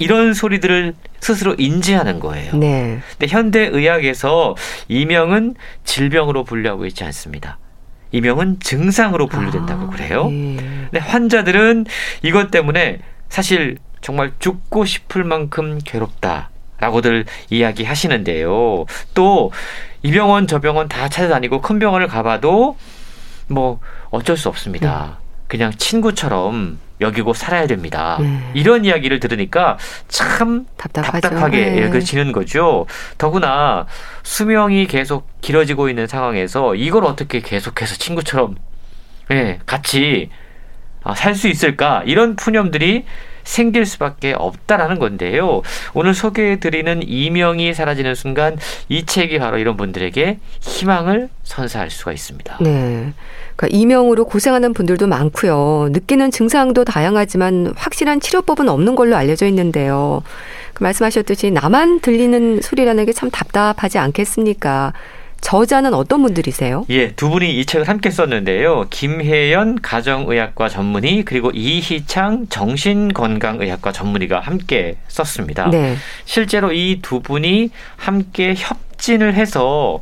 [0.00, 2.56] 이런 소리들을 스스로 인지하는 거예요.
[2.56, 3.00] 네.
[3.12, 4.56] 근데 현대 의학에서
[4.88, 7.58] 이명은 질병으로 분류하고 있지 않습니다.
[8.10, 10.28] 이명은 증상으로 분류된다고 아, 그래요.
[10.28, 10.56] 네.
[10.56, 11.84] 근데 환자들은
[12.22, 16.50] 이것 때문에 사실 정말 죽고 싶을 만큼 괴롭다.
[16.78, 18.86] 라고들 이야기 하시는데요.
[19.12, 19.52] 또,
[20.02, 22.78] 이 병원, 저 병원 다 찾아다니고 큰 병원을 가봐도
[23.48, 25.19] 뭐 어쩔 수 없습니다.
[25.50, 25.52] 음.
[25.52, 28.18] 그냥 친구처럼 여기고 살아야 됩니다.
[28.20, 28.50] 네.
[28.54, 31.28] 이런 이야기를 들으니까 참 답답하죠.
[31.28, 31.82] 답답하게 네.
[31.82, 32.86] 여겨지는 거죠.
[33.18, 33.86] 더구나
[34.22, 38.56] 수명이 계속 길어지고 있는 상황에서 이걸 어떻게 계속해서 친구처럼
[39.28, 40.30] 네, 같이
[41.02, 42.02] 아, 살수 있을까?
[42.04, 43.06] 이런 푸념들이
[43.44, 45.62] 생길 수밖에 없다라는 건데요.
[45.94, 52.58] 오늘 소개해드리는 이명이 사라지는 순간 이 책이 바로 이런 분들에게 희망을 선사할 수가 있습니다.
[52.60, 53.12] 네.
[53.56, 55.88] 그러니까 이명으로 고생하는 분들도 많고요.
[55.90, 60.22] 느끼는 증상도 다양하지만 확실한 치료법은 없는 걸로 알려져 있는데요.
[60.72, 64.92] 그 말씀하셨듯이 나만 들리는 소리라는 게 참 답답하지 않겠습니까?
[65.40, 66.86] 저자는 어떤 분들이세요?
[66.90, 68.86] 예, 두 분이 이 책을 함께 썼는데요.
[68.90, 75.68] 김혜연 가정의학과 전문의 그리고 이희창 정신건강의학과 전문의가 함께 썼습니다.
[75.70, 75.96] 네.
[76.24, 79.98] 실제로 이 두 분이 함께 협진을 해서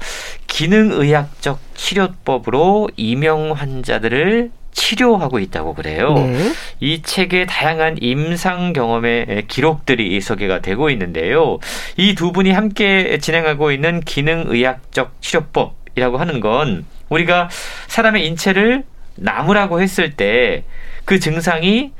[0.48, 6.14] 기능의학적 치료법으로 이명 환자들을 치료하고 있다고 그래요.
[6.14, 6.52] 네.
[6.80, 11.58] 이 책에 다양한 임상 경험의 기록들이 소개가 되고 있는데요.
[11.96, 17.48] 이 두 분이 함께 진행하고 있는 기능의학적 치료법이라고 하는 건 우리가
[17.88, 18.84] 사람의 인체를
[19.16, 20.64] 나무라고 했을 때
[21.04, 21.92] 그 증상이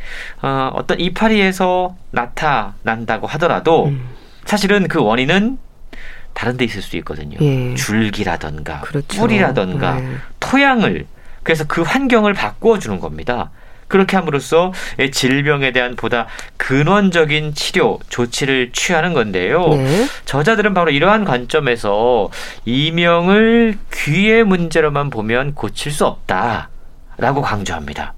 [0.43, 4.07] 어, 어떤 이파리에서 나타난다고 하더라도 음.
[4.45, 5.57] 사실은 그 원인은
[6.35, 7.39] 다른 데 있을 수 있거든요.
[7.41, 7.75] 예.
[7.75, 9.19] 줄기라던가 그렇죠.
[9.19, 10.09] 뿌리라던가 네.
[10.41, 11.07] 토양을
[11.49, 13.51] 그래서 그 환경을 바꾸어 주는 겁니다.
[13.87, 14.71] 그렇게 함으로써
[15.11, 16.27] 질병에 대한 보다
[16.59, 19.69] 근원적인 치료 조치를 취하는 건데요.
[19.69, 20.07] 네.
[20.27, 22.29] 저자들은 바로 이러한 관점에서
[22.67, 28.13] 이명을 귀의 문제로만 보면 고칠 수 없다라고 강조합니다.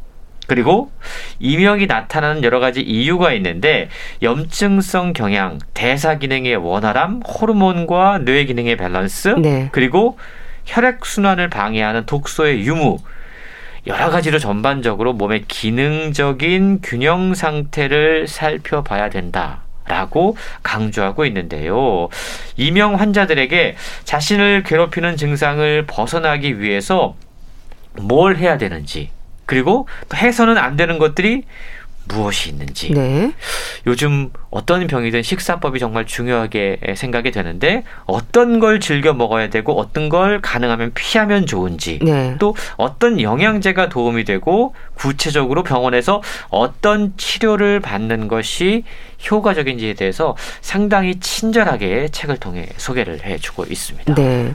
[0.48, 0.90] 그리고
[1.38, 3.90] 이명이 나타나는 여러 가지 이유가 있는데
[4.22, 9.68] 염증성 경향, 대사 기능의 원활함, 호르몬과 뇌 기능의 밸런스, 네.
[9.70, 10.18] 그리고
[10.64, 12.98] 혈액 순환을 방해하는 독소의 유무
[13.86, 19.62] 여러 가지로 전반적으로 몸의 기능적인 균형 상태를 살펴봐야 된다.
[19.86, 22.08] 라고 강조하고 있는데요.
[22.56, 27.16] 이명 환자들에게 자신을 괴롭히는 증상을 벗어나기 위해서
[28.00, 29.10] 뭘 해야 되는지,
[29.46, 31.42] 그리고 해서는 안 되는 것들이
[32.12, 32.92] 무엇이 있는지.
[32.92, 33.32] 네.
[33.86, 40.40] 요즘 어떤 병이든 식사법이 정말 중요하게 생각이 되는데 어떤 걸 즐겨 먹어야 되고 어떤 걸
[40.40, 42.36] 가능하면 피하면 좋은지 네.
[42.38, 48.84] 또 어떤 영양제가 도움이 되고 구체적으로 병원에서 어떤 치료를 받는 것이
[49.30, 54.14] 효과적인지에 대해서 상당히 친절하게 책을 통해 소개를 해주고 있습니다.
[54.14, 54.54] 네.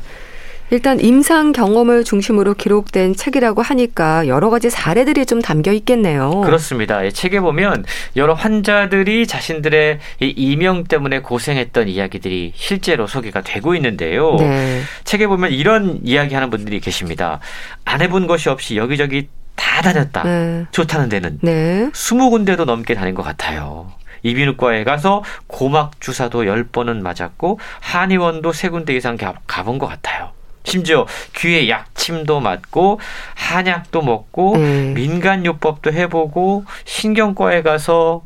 [0.71, 6.41] 일단 임상 경험을 중심으로 기록된 책이라고 하니까 여러 가지 사례들이 좀 담겨 있겠네요.
[6.41, 7.07] 그렇습니다.
[7.09, 14.35] 책에 보면 여러 환자들이 자신들의 이 이명 때문에 고생했던 이야기들이 실제로 소개가 되고 있는데요.
[14.37, 14.81] 네.
[15.03, 17.39] 책에 보면 이런 이야기하는 분들이 계십니다.
[17.83, 20.23] 안 해본 것이 없이 여기저기 다 다녔다.
[20.23, 20.65] 네.
[20.71, 21.89] 좋다는 데는 네.
[21.93, 23.91] 20군데도 넘게 다닌 것 같아요.
[24.23, 30.31] 이비인후과에 가서 고막 주사도 10번은 맞았고 한의원도 3군데 이상 가본 것 같아요.
[30.65, 32.99] 심지어 귀에 약침도 맞고
[33.35, 34.93] 한약도 먹고 음.
[34.95, 38.23] 민간요법도 해보고 신경과에 가서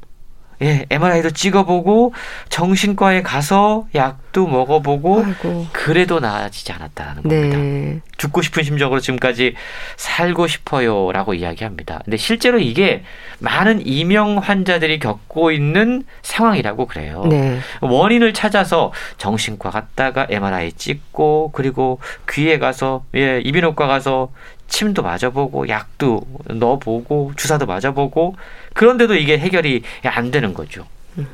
[0.61, 2.13] 예, MRI도 찍어보고
[2.49, 5.67] 정신과에 가서 약도 먹어보고 아이고.
[5.71, 7.57] 그래도 나아지지 않았다는 겁니다.
[7.57, 7.99] 네.
[8.17, 9.55] 죽고 싶은 심정으로 지금까지
[9.95, 12.01] 살고 싶어요라고 이야기합니다.
[12.03, 13.03] 근데 실제로 이게
[13.39, 17.23] 많은 이명 환자들이 겪고 있는 상황이라고 그래요.
[17.29, 17.59] 네.
[17.79, 24.29] 원인을 찾아서 정신과 갔다가 MRI 찍고 그리고 귀에 가서 예, 이비인후과 가서
[24.69, 28.35] 침도 맞아보고 약도 넣어보고 주사도 맞아보고
[28.73, 30.85] 그런데도 이게 해결이 안 되는 거죠.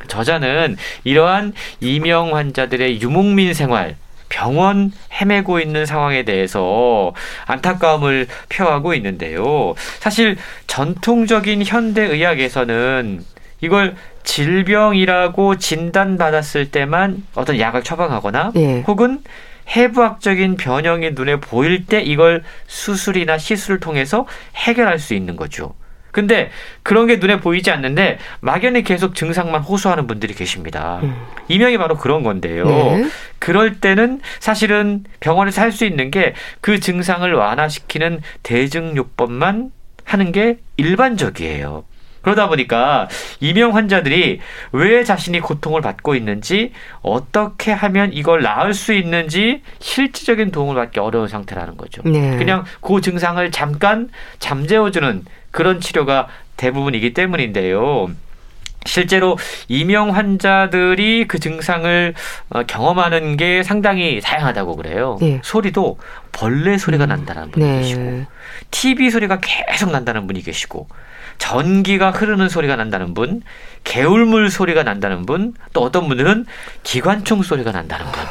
[0.07, 3.97] 저자는 이러한 이명 환자들의 유목민 생활
[4.29, 7.13] 병원 헤매고 있는 상황에 대해서
[7.45, 9.75] 안타까움을 표하고 있는데요.
[9.99, 13.23] 사실 전통적인 현대 의학에서는
[13.61, 18.81] 이걸 질병이라고 진단받았을 때만 어떤 약을 처방하거나 예.
[18.81, 19.19] 혹은
[19.67, 24.25] 해부학적인 변형이 눈에 보일 때 이걸 수술이나 시술을 통해서
[24.55, 25.73] 해결할 수 있는 거죠.
[26.11, 26.49] 근데
[26.81, 31.01] 그런 게 눈에 보이지 않는데 막연히 계속 증상만 호소하는 분들이 계십니다.
[31.03, 31.13] 음.
[31.49, 32.63] 이명이 바로 그런 건데요.
[32.65, 33.05] 네.
[33.39, 39.71] 그럴 때는 사실은 병원에서 할 수 있는 게 그 증상을 완화시키는 대증요법만
[40.05, 41.83] 하는 게 일반적이에요.
[42.25, 43.07] 그러다 보니까
[43.39, 44.39] 이명 환자들이
[44.71, 46.71] 왜 자신이 고통을 받고 있는지
[47.03, 52.01] 어떻게 하면 이걸 나을 수 있는지 실질적인 도움을 받기 어려운 상태라는 거죠.
[52.03, 52.35] 네.
[52.37, 54.09] 그냥 그 증상을 잠깐
[54.39, 58.09] 잠재워주는 그런 치료가 대부분이기 때문인데요.
[58.85, 62.15] 실제로 이명 환자들이 그 증상을
[62.49, 65.17] 어, 경험하는 게 상당히 다양하다고 그래요.
[65.21, 65.39] 네.
[65.43, 65.99] 소리도
[66.31, 67.09] 벌레 소리가 음.
[67.09, 67.77] 난다는 분이 네.
[67.81, 68.25] 계시고,
[68.71, 70.87] TV 소리가 계속 난다는 분이 계시고,
[71.37, 73.41] 전기가 흐르는 소리가 난다는 분,
[73.83, 76.45] 개울물 소리가 난다는 분, 또 어떤 분들은
[76.83, 78.23] 기관총 소리가 난다는 분.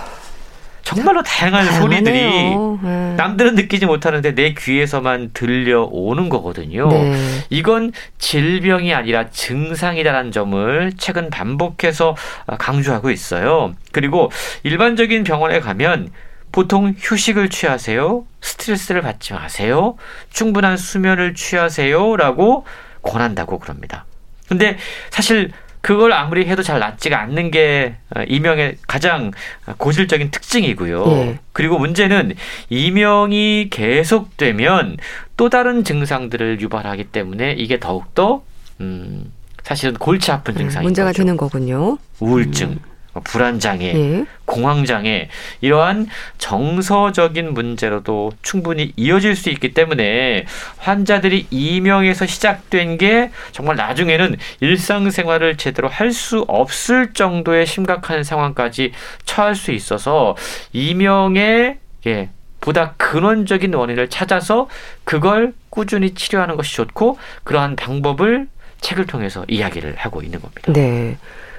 [0.84, 1.80] 정말로 다양한 다양하네요.
[1.80, 3.14] 소리들이 네.
[3.16, 6.88] 남들은 느끼지 못하는데 내 귀에서만 들려오는 거거든요.
[6.88, 7.16] 네.
[7.48, 12.14] 이건 질병이 아니라 증상이다라는 점을 최근 반복해서
[12.58, 13.74] 강조하고 있어요.
[13.92, 14.30] 그리고
[14.62, 16.10] 일반적인 병원에 가면
[16.52, 18.24] 보통 휴식을 취하세요.
[18.42, 19.96] 스트레스를 받지 마세요.
[20.30, 22.16] 충분한 수면을 취하세요.
[22.16, 22.66] 라고
[23.04, 24.04] 권한다고 그럽니다.
[24.48, 24.76] 근데
[25.10, 29.32] 사실 그걸 아무리 해도 잘 낫지가 않는 게 어, 이명의 가장
[29.76, 31.04] 고질적인 특징이고요.
[31.08, 31.38] 예.
[31.52, 32.34] 그리고 문제는
[32.70, 34.96] 이명이 계속되면
[35.36, 38.42] 또 다른 증상들을 유발하기 때문에 이게 더욱더
[38.80, 39.30] 음
[39.62, 41.18] 사실은 골치 아픈 음, 증상이 문제가 거죠.
[41.18, 41.98] 되는 거군요.
[42.20, 42.78] 우울증, 음.
[43.14, 44.24] 뭐 불안장애, 예.
[44.44, 45.28] 공황장애
[45.60, 50.44] 이러한 정서적인 문제로도 충분히 이어질 수 있기 때문에
[50.78, 58.92] 환자들이 이명에서 시작된 게 정말 나중에는 일상생활을 제대로 할 수 없을 정도의 심각한 상황까지
[59.24, 60.36] 처할 수 있어서
[60.72, 62.28] 이명의 예,
[62.60, 64.68] 보다 근원적인 원인을 찾아서
[65.02, 68.46] 그걸 꾸준히 치료하는 것이 좋고 그러한 방법을
[68.80, 70.72] 책을 통해서 이야기를 하고 있는 겁니다.
[70.72, 71.16] 네.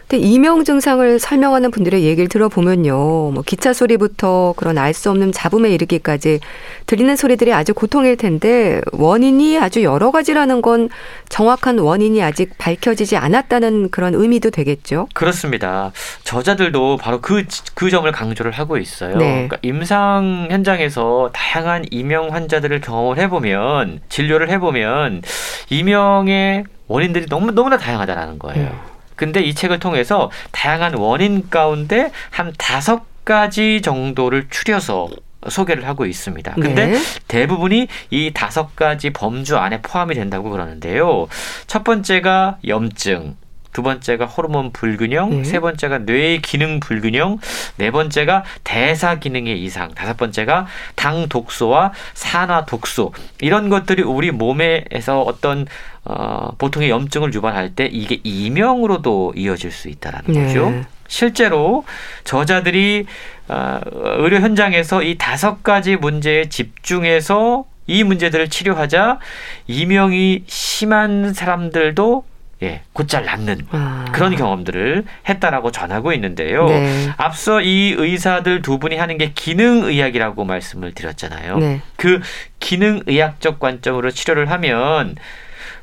[0.07, 2.93] 근데 이명 증상을 설명하는 분들의 얘기를 들어보면요.
[3.31, 6.39] 뭐 기차 소리부터 그런 알 수 없는 잡음에 이르기까지
[6.85, 10.89] 들리는 소리들이 아주 고통일 텐데 원인이 아주 여러 가지라는 건
[11.27, 15.09] 정확한 원인이 아직 밝혀지지 않았다는 그런 의미도 되겠죠.
[15.13, 15.91] 그렇습니다.
[16.23, 17.43] 저자들도 바로 그,
[17.73, 19.17] 그 점을 강조를 하고 있어요.
[19.17, 19.33] 네.
[19.33, 25.23] 그러니까 임상 현장에서 다양한 이명 환자들을 경험을 해보면 진료를 해보면
[25.71, 28.67] 이명의 원인들이 너무 너무나 다양하다라는 거예요.
[28.67, 28.94] 음.
[29.15, 35.09] 근데 이 책을 통해서 다양한 원인 가운데 한 다섯 가지 정도를 추려서
[35.49, 36.53] 소개를 하고 있습니다.
[36.55, 36.99] 근데 네.
[37.27, 41.27] 대부분이 이 다섯 가지 범주 안에 포함이 된다고 그러는데요.
[41.67, 43.35] 첫 번째가 염증,
[43.75, 45.43] 두 번째가 호르몬 불균형, 네.
[45.43, 47.39] 세 번째가 뇌의 기능 불균형,
[47.75, 50.65] 네 번째가 대사 기능의 이상, 다섯 번째가
[50.95, 53.11] 당 독소와 산화 독소
[53.41, 55.67] 이런 것들이 우리 몸에서 어떤
[56.05, 60.45] 어, 보통의 염증을 유발할 때 이게 이명으로도 이어질 수 있다라는 네.
[60.45, 60.85] 거죠.
[61.09, 61.83] 실제로
[62.23, 63.07] 저자들이
[63.49, 69.19] 어, 의료 현장에서 이 다섯 가지 문제에 집중해서 이 문제들을 치료하자
[69.67, 72.23] 이명이 심한 사람들도
[72.65, 74.05] 예, 곧잘 낫는 아.
[74.11, 76.65] 그런 경험들을 했다라고 전하고 있는데요.
[76.65, 77.09] 네.
[77.17, 81.57] 앞서 이 의사들 두 분이 하는 게 기능의학이라고 말씀을 드렸잖아요.
[81.59, 81.81] 네.
[81.95, 82.21] 그
[82.59, 85.15] 기능의학적 관점으로 치료를 하면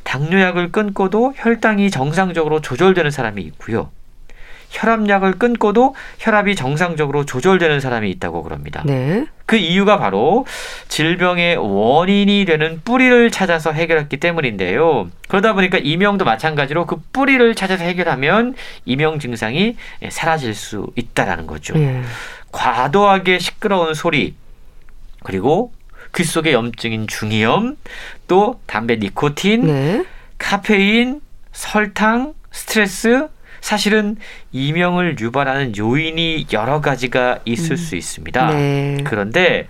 [0.02, 3.90] 당뇨약을 끊고도 혈당이 정상적으로 조절되는 사람이 있고요.
[4.72, 8.82] 혈압약을 끊고도 혈압이 정상적으로 조절되는 사람이 있다고 그럽니다.
[8.84, 9.26] 네.
[9.44, 10.46] 그 이유가 바로
[10.88, 15.10] 질병의 원인이 되는 뿌리를 찾아서 해결했기 때문인데요.
[15.28, 18.54] 그러다 보니까 이명도 마찬가지로 그 뿌리를 찾아서 해결하면
[18.86, 19.76] 이명 증상이
[20.08, 21.74] 사라질 수 있다라는 거죠.
[21.74, 22.02] 네.
[22.50, 24.34] 과도하게 시끄러운 소리
[25.22, 25.72] 그리고
[26.14, 27.76] 귀 속의 염증인 중이염
[28.28, 30.04] 또 담배 니코틴 네.
[30.38, 31.20] 카페인
[31.52, 33.28] 설탕 스트레스
[33.62, 34.16] 사실은
[34.50, 37.76] 이명을 유발하는 요인이 여러 가지가 있을 음.
[37.76, 38.52] 수 있습니다.
[38.52, 38.98] 네.
[39.04, 39.68] 그런데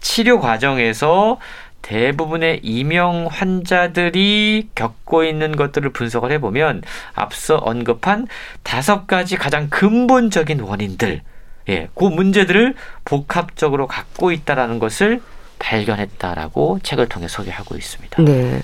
[0.00, 1.38] 치료 과정에서
[1.82, 6.82] 대부분의 이명 환자들이 겪고 있는 것들을 분석을 해보면
[7.14, 8.26] 앞서 언급한
[8.62, 11.20] 다섯 가지 가장 근본적인 원인들,
[11.68, 12.74] 예, 그 문제들을
[13.04, 15.20] 복합적으로 갖고 있다라는 것을
[15.58, 18.22] 발견했다라고 책을 통해 소개하고 있습니다.
[18.22, 18.62] 네.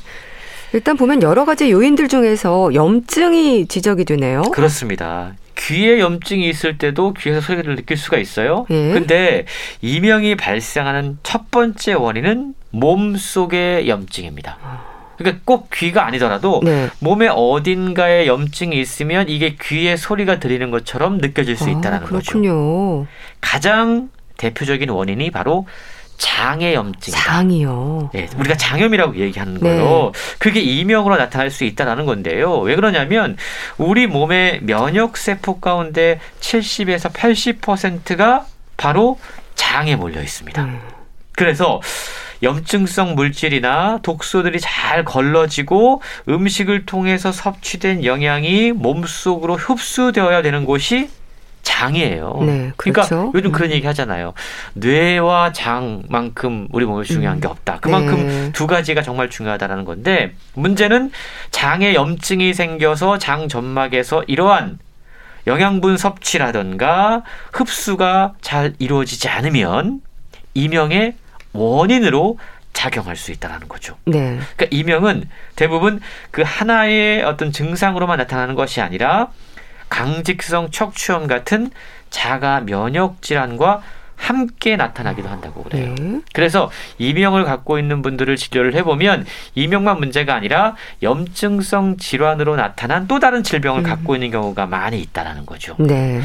[0.75, 4.43] 일단 보면 여러 가지 요인들 중에서 염증이 지적이 되네요.
[4.43, 5.35] 그렇습니다.
[5.57, 8.67] 귀에 염증이 있을 때도 귀에서 소리를 느낄 수가 있어요.
[8.71, 8.93] 예.
[8.93, 9.47] 근데
[9.83, 14.59] 이명이 발생하는 첫 번째 원인은 몸 속의 염증입니다.
[15.17, 16.89] 그러니까 꼭 귀가 아니더라도 네.
[16.99, 23.07] 몸의 어딘가에 염증이 있으면 이게 귀에 소리가 들리는 것처럼 느껴질 수 아, 있다는 아, 거죠.
[23.41, 25.69] 가장 대표적인 원인이 바로
[26.25, 27.13] 장의 염증.
[27.13, 28.11] 장이요.
[28.15, 30.11] 네, 우리가 장염이라고 얘기하는 거예요.
[30.15, 30.37] 네.
[30.39, 32.61] 그게 이명으로 나타날 수 있다라는 건데요.
[32.61, 33.37] 왜 그러냐면
[33.77, 38.47] 우리 몸의 면역 세포 가운데 70에서 80%가
[38.79, 39.19] 바로
[39.55, 40.65] 장에 몰려 있습니다.
[40.65, 40.81] 음.
[41.33, 41.83] 그래서
[42.43, 51.11] 염증성 물질이나 독소들이 잘 걸러지고 음식을 통해서 섭취된 영양이 몸속으로 흡수되어야 되는 곳이
[51.65, 52.39] 장이에요.
[52.43, 53.17] 네, 그러니까 그렇죠.
[53.17, 53.75] 그러니까 요즘 그런 음.
[53.75, 54.33] 얘기 하잖아요.
[54.75, 57.41] 뇌와 장만큼 우리 몸에 중요한 음.
[57.41, 57.81] 게 없다.
[57.81, 58.53] 그만큼 네.
[58.53, 61.11] 두 가지가 정말 중요하다라는 건데 문제는
[61.51, 64.79] 장에 염증이 생겨서 장 점막에서 이러한
[65.47, 70.01] 영양분 섭취라든가 흡수가 잘 이루어지지 않으면
[70.55, 71.15] 이명의
[71.53, 72.39] 원인으로
[72.73, 73.97] 작용할 수 있다라는 거죠.
[74.05, 74.39] 네.
[74.57, 76.01] 그러니까 이명은 대부분
[76.31, 79.29] 그 하나의 어떤 증상으로만 나타나는 것이 아니라
[79.89, 81.71] 강직성 척추염 같은
[82.11, 83.83] 자가 면역 질환과
[84.17, 85.95] 함께 나타나기도 한다고 그래요.
[85.99, 86.21] 네.
[86.33, 93.43] 그래서 이명을 갖고 있는 분들을 진료를 해보면 이명만 문제가 아니라 염증성 질환으로 나타난 또 다른
[93.43, 93.85] 질병을 음.
[93.85, 95.77] 갖고 있는 경우가 많이 있다라는 거죠.
[95.79, 96.23] 네.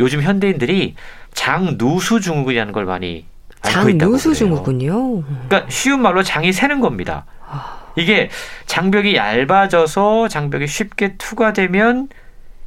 [0.00, 0.96] 요즘 현대인들이
[1.32, 3.26] 장누수 증후군이라는 걸 많이
[3.62, 5.22] 알고 있다고 장누수 증후군요.
[5.22, 7.26] 그러니까 쉬운 말로 장이 새는 겁니다.
[7.46, 7.80] 아.
[7.96, 8.30] 이게
[8.66, 12.08] 장벽이 얇아져서 장벽이 쉽게 투과되면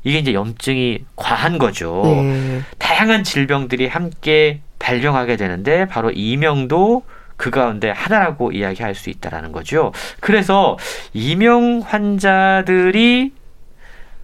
[0.04, 2.02] 이게 이제 염증이 과한 거죠.
[2.04, 2.62] 네.
[2.78, 7.04] 다양한 질병들이 함께 발병하게 되는데 바로 이명도
[7.38, 9.92] 그 가운데 하나라고 이야기할 수 있다라는 거죠.
[10.20, 10.78] 그래서
[11.14, 13.32] 이명 환자들이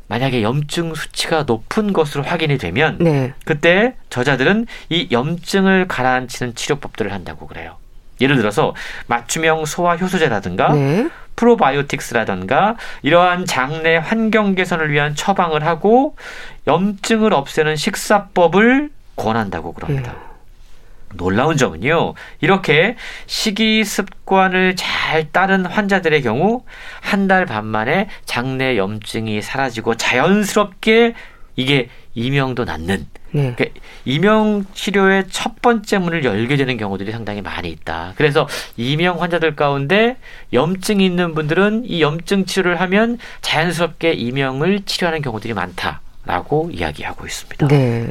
[0.07, 3.33] 만약에 염증 수치가 높은 것으로 확인이 되면 네.
[3.45, 7.77] 그때 저자들은 이 염증을 가라앉히는 치료법들을 한다고 그래요.
[8.19, 8.75] 예를 들어서
[9.07, 11.07] 맞춤형 소화 효소제라든가 네.
[11.39, 16.15] 프로바이오틱스라든가 이러한 장내 환경 개선을 위한 처방을 하고
[16.67, 20.11] 염증을 없애는 식사법을 권한다고 그럽니다.
[20.11, 20.17] 네.
[21.15, 26.63] 놀라운 점은요, 이렇게 식이 습관을 잘 따른 환자들의 경우
[27.01, 31.15] 한 달 반 만에 장내 염증이 사라지고 자연스럽게
[31.55, 33.53] 이게 이명도 낫는 네.
[33.55, 38.13] 그러니까 이명 치료의 첫 번째 문을 열게 되는 경우들이 상당히 많이 있다.
[38.15, 40.17] 그래서 이명 환자들 가운데
[40.53, 47.67] 염증이 있는 분들은 이 염증 치료를 하면 자연스럽게 이명을 치료하는 경우들이 많다라고 이야기하고 있습니다.
[47.67, 48.07] 네.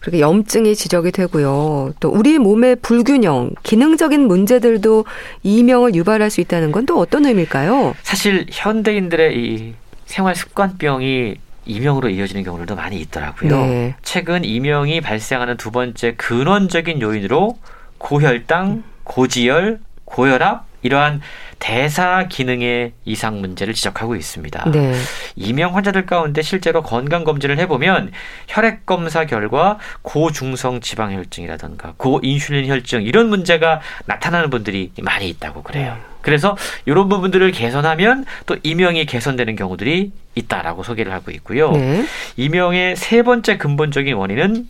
[0.00, 1.94] 그렇게 염증이 지적이 되고요.
[1.98, 5.04] 또 우리 몸의 불균형, 기능적인 문제들도
[5.42, 7.94] 이명을 유발할 수 있다는 건 또 어떤 의미일까요?
[8.02, 11.34] 사실 현대인들의 이 생활 습관병이
[11.66, 13.50] 이명으로 이어지는 경우들도 많이 있더라고요.
[13.50, 13.94] 네.
[14.02, 17.58] 최근 이명이 발생하는 두 번째 근원적인 요인으로
[17.98, 21.20] 고혈당, 고지혈, 고혈압 이러한
[21.58, 24.70] 대사 기능의 이상 문제를 지적하고 있습니다.
[24.70, 24.94] 네.
[25.34, 28.12] 이명 환자들 가운데 실제로 건강 검진을 해보면
[28.46, 35.94] 혈액 검사 결과 고중성 지방 혈증이라든가 고인슐린 혈증 이런 문제가 나타나는 분들이 많이 있다고 그래요.
[35.94, 36.15] 네.
[36.26, 36.56] 그래서
[36.86, 41.70] 이런 부분들을 개선하면 또 이명이 개선되는 경우들이 있다라고 소개를 하고 있고요.
[41.70, 42.04] 네.
[42.36, 44.68] 이명의 세 번째 근본적인 원인은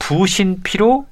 [0.00, 1.06] 부신 피로,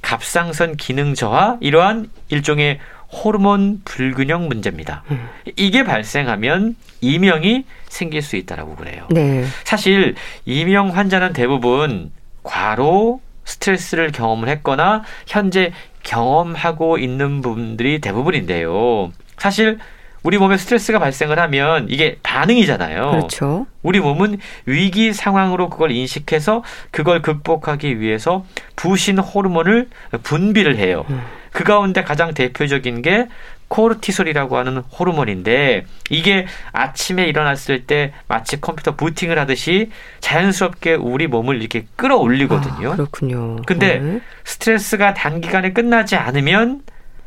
[0.00, 2.78] 갑상선 기능 저하 이러한 일종의
[3.12, 5.02] 호르몬 불균형 문제입니다.
[5.10, 5.28] 음.
[5.56, 9.06] 이게 발생하면 이명이 생길 수 있다라고 그래요.
[9.10, 9.44] 네.
[9.64, 10.14] 사실
[10.46, 19.12] 이명 환자는 대부분 과로 스트레스를 경험을 했거나 현재 경험하고 있는 분들이 대부분인데요.
[19.38, 19.78] 사실
[20.22, 23.10] 우리 몸에 스트레스가 발생을 하면 이게 반응이잖아요.
[23.10, 23.66] 그렇죠.
[23.82, 29.88] 우리 몸은 위기 상황으로 그걸 인식해서 그걸 극복하기 위해서 부신 호르몬을
[30.22, 31.04] 분비를 해요.
[31.10, 31.20] 음.
[31.52, 33.28] 그 가운데 가장 대표적인 게
[33.68, 41.86] 코르티솔이라고 하는 호르몬인데 이게 아침에 일어났을 때 마치 컴퓨터 부팅을 하듯이 자연스럽게 우리 몸을 이렇게
[41.96, 42.92] 끌어올리거든요.
[42.92, 43.56] 아, 그렇군요.
[43.66, 44.20] 근데 네.
[44.44, 46.82] 스트레스가 단기간에 끝나지 않으면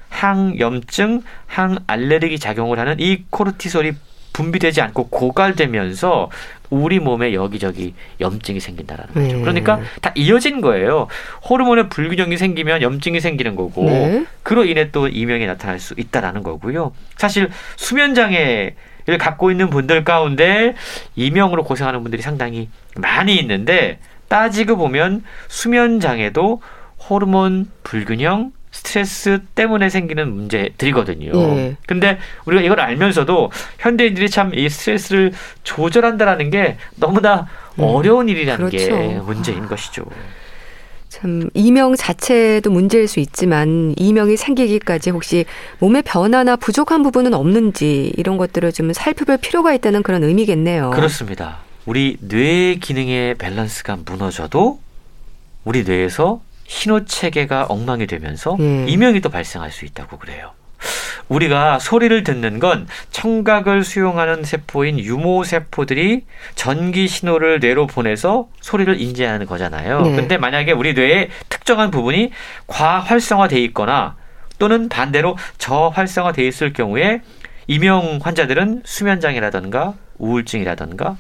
[0.10, 3.94] 항염증, 항알레르기 작용을 하는 이 코르티솔이
[4.34, 6.30] 분비되지 않고 고갈되면서
[6.70, 9.36] 우리 몸에 여기저기 염증이 생긴다라는 거죠.
[9.38, 9.42] 네.
[9.42, 11.08] 그러니까 다 이어진 거예요.
[11.50, 14.26] 호르몬의 불균형이 생기면 염증이 생기는 거고 네.
[14.44, 16.94] 그로 인해 또 이명이 나타날 수 있다라는 거고요.
[17.16, 20.76] 사실 수면 장애를 갖고 있는 분들 가운데
[21.16, 26.62] 이명으로 고생하는 분들이 상당히 많이 있는데 따지고 보면 수면 장애도
[27.10, 31.32] 호르몬 불균형 스트레스 때문에 생기는 문제들이거든요.
[31.34, 31.76] 예.
[31.88, 37.48] 근데 우리가 이걸 알면서도 현대인들이 참 이 스트레스를 조절한다라는 게 너무나
[37.80, 37.84] 음.
[37.84, 38.88] 어려운 일이라는 그렇죠.
[38.88, 39.68] 게 문제인 아.
[39.68, 40.06] 것이죠.
[41.10, 45.46] 참 이명 자체도 문제일 수 있지만 이명이 생기기까지 혹시
[45.80, 50.92] 몸의 변화나 부족한 부분은 없는지 이런 것들을 좀 살펴볼 필요가 있다는 그런 의미겠네요.
[50.92, 51.60] 그렇습니다.
[51.86, 54.80] 우리 뇌 기능의 밸런스가 무너져도
[55.64, 58.86] 우리 뇌에서 신호 체계가 엉망이 되면서 예.
[58.88, 60.52] 이명이 또 발생할 수 있다고 그래요.
[61.30, 69.46] 우리가 소리를 듣는 건 청각을 수용하는 세포인 유모 세포들이 전기 신호를 뇌로 보내서 소리를 인지하는
[69.46, 70.02] 거잖아요.
[70.02, 70.16] 네.
[70.16, 72.32] 근데 만약에 우리 뇌에 특정한 부분이
[72.68, 74.16] 과활성화돼 있거나
[74.60, 77.22] 또는 반대로 저활성화돼 있을 경우에
[77.68, 81.18] 이명 환자들은 수면 장애라든가 우울증이라든가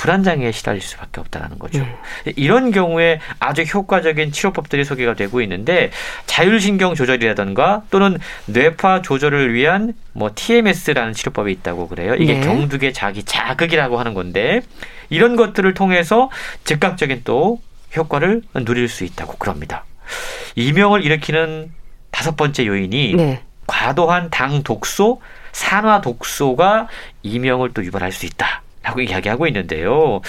[0.00, 1.80] 불안장애에 시달릴 수밖에 없다는 거죠.
[2.24, 2.32] 네.
[2.36, 5.90] 이런 경우에 아주 효과적인 치료법들이 소개가 되고 있는데
[6.24, 12.14] 자율신경 조절이라든가 또는 뇌파 조절을 위한 뭐 TMS라는 치료법이 있다고 그래요.
[12.14, 12.40] 이게 네.
[12.40, 14.62] 경두계 자기 자극이라고 하는 건데
[15.10, 16.30] 이런 것들을 통해서
[16.64, 17.60] 즉각적인 또
[17.94, 19.84] 효과를 누릴 수 있다고 그럽니다.
[20.54, 21.72] 이명을 일으키는
[22.10, 23.42] 다섯 번째 요인이 네.
[23.66, 25.20] 과도한 당 독소,
[25.52, 26.88] 산화 독소가
[27.22, 28.62] 이명을 또 유발할 수 있다.
[28.82, 30.20] 라고 이야기하고 있는데요.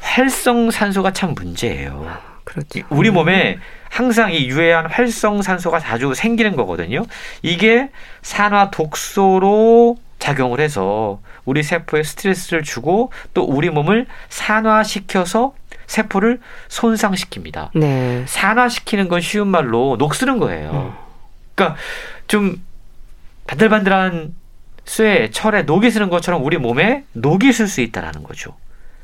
[0.00, 2.32] 활성산소가 참 문제예요.
[2.44, 2.80] 그렇죠.
[2.90, 7.04] 우리 몸에 항상 이 유해한 활성산소가 자주 생기는 거거든요.
[7.42, 7.90] 이게
[8.22, 15.54] 산화 독소로 작용을 해서 우리 세포에 스트레스를 주고 또 우리 몸을 산화시켜서
[15.86, 17.70] 세포를 손상시킵니다.
[17.74, 18.24] 네.
[18.26, 20.70] 산화시키는 건 쉬운 말로 녹쓰는 거예요.
[20.70, 21.02] 음.
[21.54, 21.78] 그러니까
[22.28, 22.64] 좀
[23.46, 24.34] 반들반들한
[24.84, 28.56] 쇠, 철에 녹이 쓰는 것처럼 우리 몸에 녹이 쓸 수 있다라는 거죠.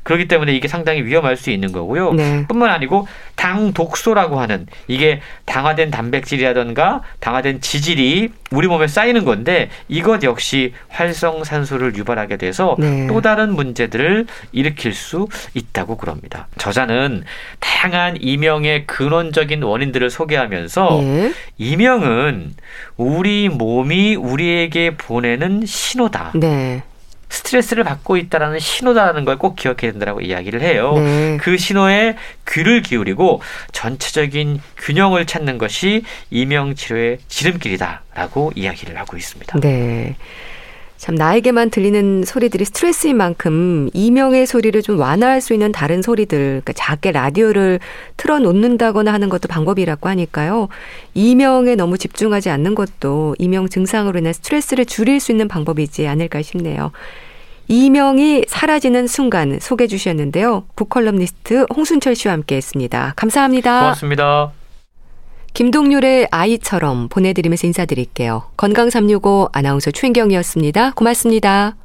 [0.08, 2.14] 그렇기 때문에 이게 상당히 위험할 수 있는 거고요.
[2.14, 2.46] 네.
[2.48, 3.06] 뿐만 아니고
[3.36, 11.94] 당 독소라고 하는 이게 당화된 단백질이라던가 당화된 지질이 우리 몸에 쌓이는 건데 이것 역시 활성산소를
[11.94, 13.06] 유발하게 돼서 네.
[13.06, 16.48] 또 다른 문제들을 일으킬 수 있다고 그럽니다.
[16.56, 17.24] 저자는
[17.60, 21.32] 다양한 이명의 근원적인 원인들을 소개하면서 네.
[21.58, 22.54] 이명은
[22.96, 26.32] 우리 몸이 우리에게 보내는 신호다.
[26.36, 26.82] 네.
[27.28, 30.94] 스트레스를 받고 있다라는 신호다라는 걸 꼭 기억해야 된다고 이야기를 해요.
[30.96, 31.36] 네.
[31.40, 32.16] 그 신호에
[32.48, 33.40] 귀를 기울이고
[33.72, 39.60] 전체적인 균형을 찾는 것이 이명 치료의 지름길이다라고 이야기를 하고 있습니다.
[39.60, 40.16] 네.
[40.98, 46.72] 참 나에게만 들리는 소리들이 스트레스인 만큼 이명의 소리를 좀 완화할 수 있는 다른 소리들, 그러니까
[46.74, 47.78] 작게 라디오를
[48.16, 50.68] 틀어놓는다거나 하는 것도 방법이라고 하니까요.
[51.14, 56.90] 이명에 너무 집중하지 않는 것도 이명 증상으로 인한 스트레스를 줄일 수 있는 방법이지 않을까 싶네요.
[57.68, 60.64] 이명이 사라지는 순간 소개해 주셨는데요.
[60.74, 63.12] 북컬럼니스트 홍순철 씨와 함께 했습니다.
[63.14, 63.80] 감사합니다.
[63.80, 64.57] 고맙습니다.
[65.54, 68.44] 김동률의 아이처럼 보내드리면서 인사드릴게요.
[68.56, 70.92] 건강365 아나운서 최인경이었습니다.
[70.92, 71.76] 고맙습니다.